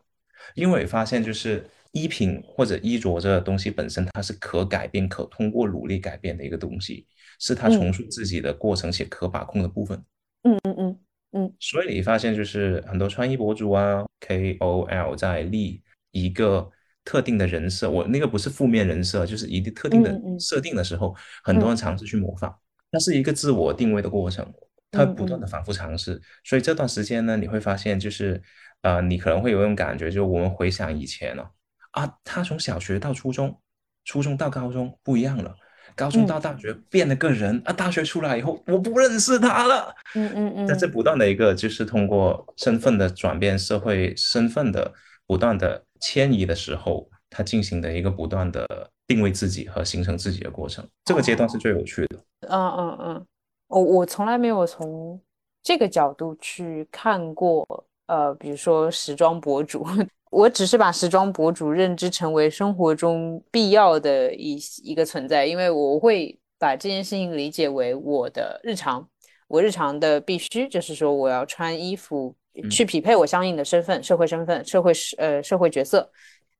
[0.56, 7.08] 因为发现就是衣品或者衣着这个东西本身，它是可改变、可通过努力改变的一个东西。
[7.42, 9.98] 是它重塑自己的过程且可把控的部分。
[10.44, 11.00] 嗯嗯嗯
[11.32, 11.54] 嗯。
[11.58, 15.82] 所以你发现就是很多穿衣博主啊，KOL 在立
[16.12, 16.70] 一个
[17.06, 22.54] 特定的人设，我那个不是负面人设，就是一定特定的设定的时候，很多人尝试去模仿，
[22.92, 24.46] 它是一个自我定位的过程，
[24.92, 26.22] 他不断的反复尝试。
[26.44, 28.42] 所以这段时间呢，你会发现就是，
[28.82, 31.52] 呃，你可能会有一种感觉，就我们回想以前了，
[31.92, 33.60] 啊，他从小学到初中，
[34.06, 35.56] 初中到高中不一样了。
[35.96, 37.74] 高中到大学变了个人啊！
[37.74, 39.94] 大学出来以后，我不认识他了。
[40.14, 40.68] 嗯嗯嗯。
[40.68, 44.94] 在这不断的一个就是通过身份的转变、社会身份的
[45.26, 48.66] 不断的迁移的时候，他进行的一个不断的
[49.08, 50.88] 定位自己和形成自己的过程。
[51.06, 52.18] 这个阶段是最有趣的。
[52.48, 53.26] 嗯嗯嗯。
[53.70, 55.20] 我我从来没有从
[55.64, 57.66] 这个角度去看过，
[58.08, 59.86] 呃，比如说时装博主。
[60.32, 69.08] 我只是把时装博主认知成为生活中必要的一一个存在，因为我会把这件事情理解为我的日常，
[69.48, 72.36] 我日常的必须就是说我要穿衣服
[72.70, 76.08] 去匹配我相应的身份、社会身份、社会呃社会角色。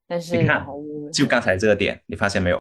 [0.08, 0.66] 但是你看，
[1.12, 2.58] 就刚才这个点，你发现没有？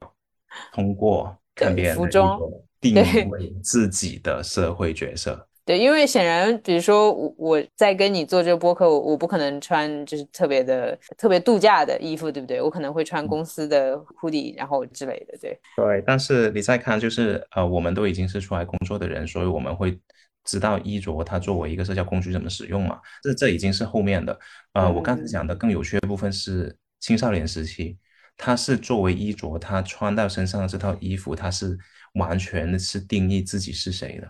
[0.71, 2.95] 通过看别人的衣服定
[3.29, 5.45] 位自己的社会角色。
[5.65, 12.59] 对，因为显然，比如说我我在跟你做这个播客，我我不可能穿就是特别的特别度假的衣服，对不对？
[12.59, 15.59] 我可能会穿公司的 hoodie，然后之类的，对。
[15.77, 19.95] 对，但是你再看，就是呃，我们都已经是出来工作的人，所以我们会
[20.43, 22.99] 知道衣着它作为一个社交工具怎么使用嘛。
[23.21, 24.39] 这这已经是后面的。
[24.73, 27.95] 呃，我刚才讲的更有趣的部分是青少年时期，
[28.35, 31.77] 他是作为衣着，他穿到身上的这套衣服，他是
[32.13, 34.27] 完全是定义自己是谁的。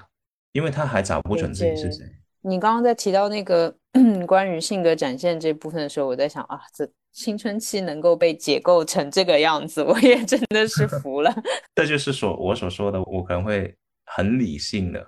[0.51, 2.05] 因为他还找不准自己是谁。
[2.41, 3.75] 你刚刚在提到那个
[4.25, 11.31] 关于性格展现这部分的时候，我在想啊，这青春期能够被解构成这个样子，我也真的是 服了。
[11.75, 13.75] 这就是所我所说的，我可能会
[14.05, 15.05] 很理性的、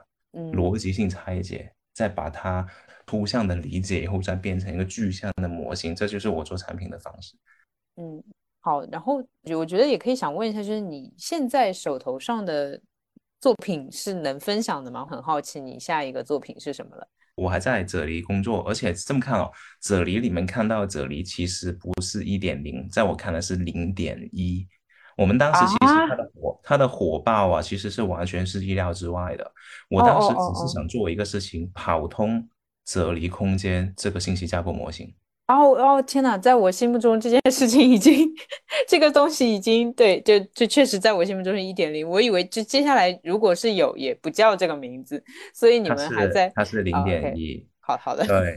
[0.54, 2.66] 逻辑性拆解，再把它
[3.08, 5.96] 抽象的理解以后，再变成一个具象的模型。
[5.96, 7.36] 这就是我做产品的方式。
[7.96, 8.24] 嗯，
[8.62, 8.86] 好。
[8.86, 9.22] 然后
[9.54, 12.82] 我觉得也可以想问一下，就是你现在手头上的。
[13.42, 15.04] 作品是能分享的吗？
[15.04, 17.08] 很好奇你下一个作品是什么了。
[17.34, 19.52] 我还在啫喱工作，而且这么看哦，
[19.82, 24.68] 啫喱里面看到啫喱其实不是一点零，在我看来是零点一。
[25.18, 29.52] 我们当时其实它的火，它的火爆啊，其实是完全是意料之外的。
[29.90, 32.48] 我当时只是想做一个事情，跑通
[32.86, 35.12] 啫喱空间这个信息架构模型。
[35.48, 38.30] 哦哦天哪，在我心目中这件事情已经，
[38.88, 42.08] 这个东西已经对，就就确实在我心目中是一点零。
[42.08, 45.22] 我以为就接下来如果是有，也不叫这个名字，
[45.54, 48.56] 所以你们还在它是零点一，好好的对，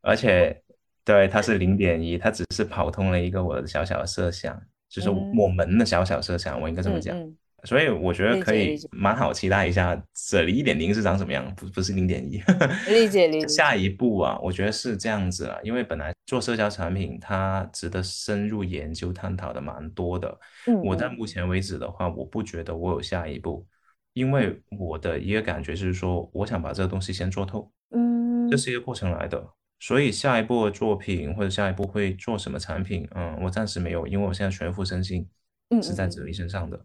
[0.00, 0.60] 而且
[1.04, 7.16] 对它是零点一，它只是跑通了一个我的小小的设想，就是我们的小小设想，我应该这么讲。
[7.64, 12.42] 所以我觉得可以蛮好期待一下这里一点零是长什么样，不不是零点一。
[12.90, 13.48] 理解理解。
[13.48, 20.38] 下一步啊，我觉得是这样子啊，因为本来做社交产品，它值得深入研究探讨的蛮多的。
[20.66, 20.80] 嗯。
[20.82, 23.66] 我在目前为止的话，我不觉得我有下一步，
[24.14, 27.70] 因为我的一个感觉就是说，我想把这个东西先做透。
[27.90, 28.48] 嗯。
[28.50, 29.46] 这是一个过程来的，
[29.78, 35.28] 所以下一步的作品或者下一步会做什么产品，嗯，我暂时没有，因为我现在全副身心
[35.82, 36.80] 是在哲理身上的。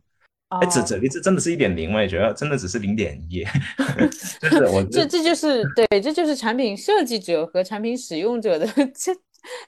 [0.49, 3.43] 哎，这这这真的是一点零，我也觉得真的只是零点一，
[4.41, 9.11] 就是我这这就是对，这就是产品设计者和产品使用者的 这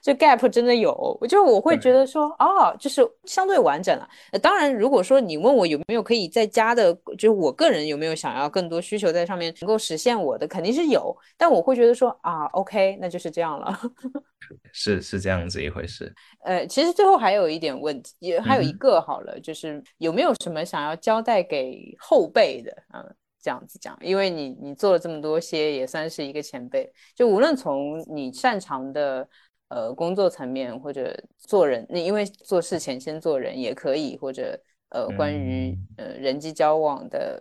[0.02, 4.08] 这 gap 真的有，我就我会觉得说哦，就是相对完整了。
[4.42, 13.78] 当然，如果说你问我有没有可以在家的，就是我个人有没有想要更多需求在上面能够实现我的，肯定是有，但我会觉得说啊，OK，那就是这样了。
[14.72, 16.10] 是是这样子一回事，
[16.44, 29.28] 呃，其实最后还有一点问题，也还有一个好了，就是有没有什么想要交代给后辈的嗯，这样子讲，因为你你做了这么多些，也算是一个前辈，就无论从你擅长的
[29.68, 34.58] 呃工作层面，或者做人，你因为做事前先做人也可以，或者
[34.90, 37.40] 呃关于呃人际交往的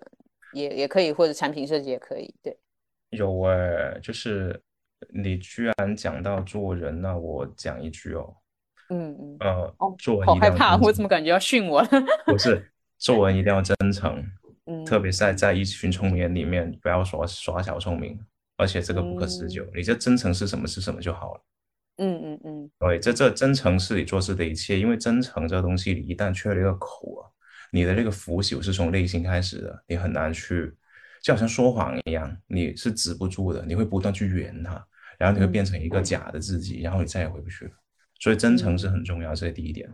[0.53, 2.57] 也也可以，或者产品设计也可以，对，
[3.09, 4.61] 有哎，就是。
[5.13, 8.35] 你居然讲到做人，那我讲一句哦，
[8.89, 11.87] 嗯嗯，呃，做人好害怕，我怎么感觉要训我了？
[12.25, 12.67] 不是，
[12.97, 14.25] 做人一定要真诚，
[14.65, 18.19] 嗯，特别是在在一群聪明人里面，不要耍耍小聪明，
[18.57, 19.63] 而且这个不可持久。
[19.71, 21.41] 你这真诚是什么是什么就好了，
[21.97, 27.29] 嗯嗯嗯，对，这这真诚是你做事的一切，因为真诚这个东西，你一旦缺了一个口啊，
[27.71, 30.73] 你的这个腐朽是从内心开始的，你很难去。
[31.23, 34.81] 就好像说谎一样，你是止不住的，你会不断去圆它，
[35.17, 37.71] 然后你会变成一个假的自己，然后你再也回不去了。
[38.19, 39.89] 所以真诚是很重要，这是第一点。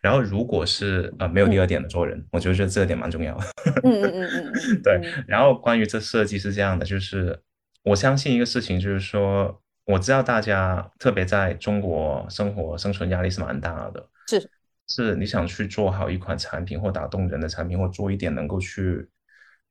[0.00, 3.44] 然后如果是呃没有第二点的做人，我觉得这这点蛮重要的。
[3.82, 4.52] 嗯嗯嗯嗯
[4.82, 5.00] 对。
[5.26, 7.38] 然后关于这设计是这样的，就是
[7.82, 14.50] 我相信一个事情，就是说我知道大家特别在中国生活生存压力是蛮大的，是
[14.86, 19.08] 是你想去做好一款产品或打动人的产品，或做一点能够去。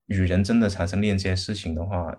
[0.07, 2.15] 与人真的产生链接事情的话，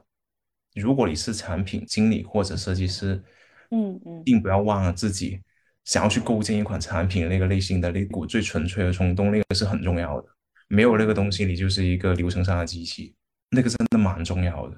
[0.74, 3.24] 如果你是产品经理或者设计师，
[3.70, 5.40] 嗯嗯，并不要忘了自己
[5.86, 10.28] 想要去构建一款产品的那个内心的那股最纯粹的冲动，那个是很重要的。
[10.68, 13.16] 没有那个东西，你就是一个流程上的机器，
[13.50, 14.76] 那个真的蛮重要的。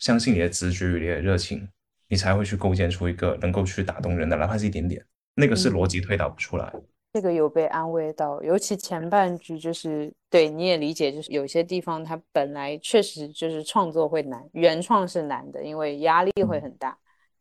[0.00, 1.68] 相信你的直觉与你的热情，
[2.08, 5.04] 你才会去构建出一个能够去打动人的，哪怕是一点点，
[5.34, 6.72] 那个是逻辑推导不出来。
[7.12, 16.96] 这个有被安慰到，尤其前半句就是对你也理解，就是有些地方它本来确实就是创作会难，原创是难的，因为压力会很大。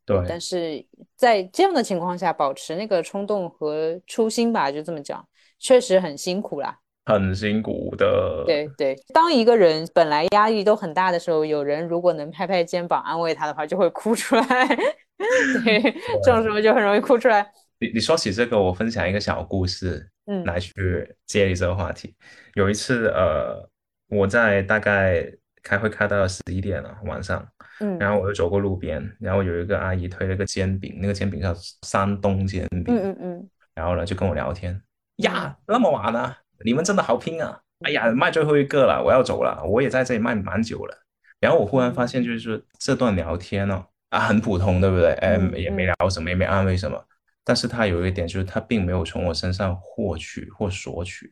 [0.06, 0.84] 对，但是
[1.18, 5.28] 在这样的情况下，保持那个冲动和初心吧，就这么讲，
[5.60, 8.44] 确实很辛苦啦，很辛苦的。
[8.46, 14.44] 对对，当一个人本来压力都很大的时候，有人如果能拍拍肩膀安慰他的话，就会哭出来。
[15.64, 15.82] 对，
[16.22, 17.50] 这种时候就很容易哭出来。
[17.80, 22.14] 你你说起这个，我分享一个小故事，嗯，来去接你这个话题。
[22.56, 23.70] 有一次，呃，
[24.10, 25.26] 我在大概
[25.64, 27.48] 开会开到十一点了晚上，
[27.80, 34.82] 嗯然后我就走过路边，然后有一个阿姨推了个煎饼，那个煎饼叫山东煎饼，嗯嗯嗯然后呢就跟我聊天
[35.18, 37.60] 呀，那么晚了，你们真的好拼啊！
[37.86, 40.98] 哎呀，卖最后一个了，我要走了，我也在这里卖蛮久了。
[41.40, 45.12] 然后我忽然发现，就是说这段聊天哦，啊，很普通，对不对？
[45.14, 47.00] 哎，嗯也没聊什么，也没安慰什么。
[47.44, 51.32] 但是他有一点就是，他并没有从我身上获取或索取。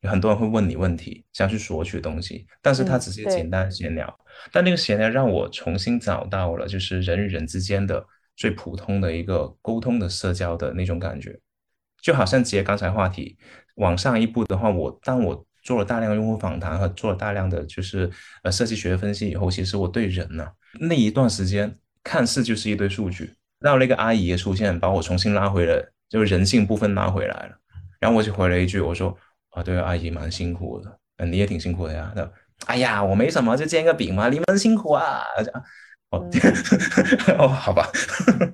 [0.00, 4.18] 有很多人会问你问题，想去索取东西，但是他只是简单的闲聊。
[4.52, 8.04] 但那个闲聊让我重新找到了，就是人与人之间的
[8.36, 11.38] 最普通的一个沟通的社交的那种感觉。
[12.00, 13.36] 就好像接刚才话题
[13.78, 18.10] 往上一步的话，我当我做了大量用户访谈和做了大量的就是
[18.42, 20.46] 呃设计学分析以后，其实我对人呢、
[20.80, 21.74] 那一段时间
[22.04, 27.50] 看似就是一堆数据，到那个阿姨的出现，把我重新拉回了，就是人性部分拉回来了。
[28.00, 29.16] 然后我就回了一句，我说
[29.50, 32.12] 啊，对，阿姨蛮辛苦的，嗯，你也挺辛苦的呀。
[32.14, 32.32] 她说
[32.66, 35.22] 哎呀，我没什么，就煎个饼嘛，你们辛苦啊。
[36.10, 36.26] 哦，
[37.38, 37.86] 哦，好吧，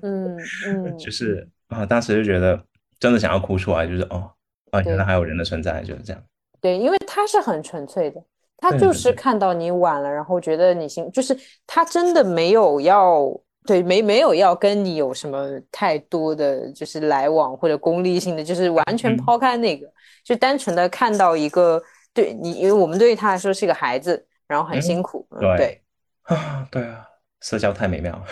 [0.01, 2.61] 嗯嗯， 就是啊，当时就觉得
[2.99, 4.29] 真的想要哭出来，就是哦，
[4.75, 4.89] 啊，对。
[4.91, 6.21] 原来还有人的存在，就是这样。
[6.61, 8.21] 对，因为他是很纯粹的，
[8.57, 13.29] 他就是看到你晚了，然后觉得你辛，就是他真的没有要，
[13.65, 19.17] 对，没没有要跟你有什么太多的就是来往或者功利性的，就是完全嗯。
[19.17, 19.87] 抛开那个，
[20.23, 21.81] 就单纯的看到一个
[22.13, 24.81] 对你，因为我们对于他来说是个孩子，然后很嗯。
[24.81, 25.81] 辛苦，对，
[26.23, 27.05] 啊， 对啊，
[27.41, 28.19] 社交太美妙。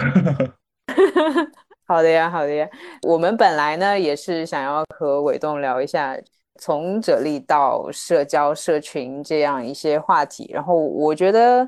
[1.86, 2.68] 好的呀，好的呀。
[3.08, 6.18] 我们本来呢也是想要和伟栋聊一下
[6.60, 11.68] 从啫喱到社交社群这样一些话题，然后我觉得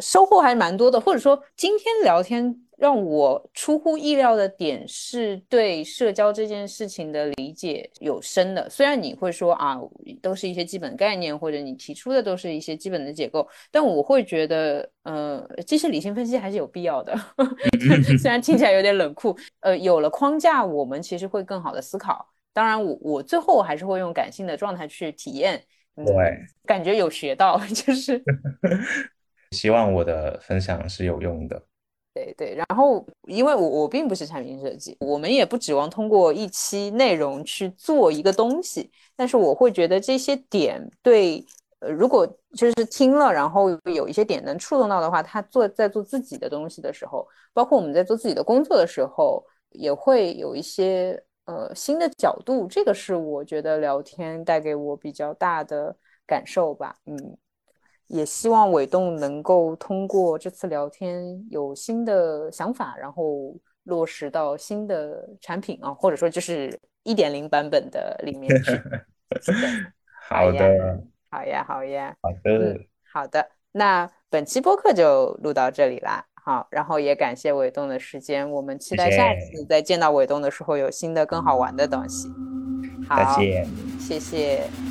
[0.00, 8.70] 收获还蛮多的，或者说今天聊天让我出乎意料的点是对社交这件事情的理解有深的。
[8.70, 9.78] 虽然你会说啊，
[10.22, 17.14] 都是一些基本概念，或者你提出的都是一些基本的结构，但我会觉得，呃，这些理性分析还是有必要的。
[18.18, 22.26] 虽然听起来有点冷酷，呃，有了框架，我们其实会更好的思考。
[22.54, 25.62] 当然我，我最后还是会用感性的状态去体验，
[25.96, 26.14] 嗯，对，
[26.64, 28.24] 感觉有学到， 就是
[29.52, 31.62] 希望我的分享是有用的。
[32.14, 32.54] 对对。
[32.54, 41.44] 然后，因为我我并不是产品设计，我们也不指望通过一期内容去做一个东西，但是我会觉得这些点对。
[41.82, 52.66] 呃，如果就是听了，然后有一些点能触动到的话，他做在做自己的东西的时候，包括我们在做自己的工作的时候，也会有一些呃新的角度。
[52.66, 55.96] 这个是我觉得聊天带给我比较大的
[56.26, 56.94] 感受吧。
[57.06, 57.16] 嗯，
[58.10, 63.54] 也希望伟栋能够通过这次聊天有新的想法，然后
[63.84, 68.72] 落实到新的产品啊，或者说就是一点零版本的里面去。
[70.28, 71.00] 好的，
[71.30, 73.48] 好呀，好呀，好的嗯，好的。
[73.72, 76.24] 那本期播客就录到这里啦。
[76.34, 82.28] 好，然后也感谢伟栋的时间，我们期待下次再见到伟栋的时候有新的更好玩的东西。
[83.08, 83.64] 好，再见。
[84.00, 84.89] 谢谢。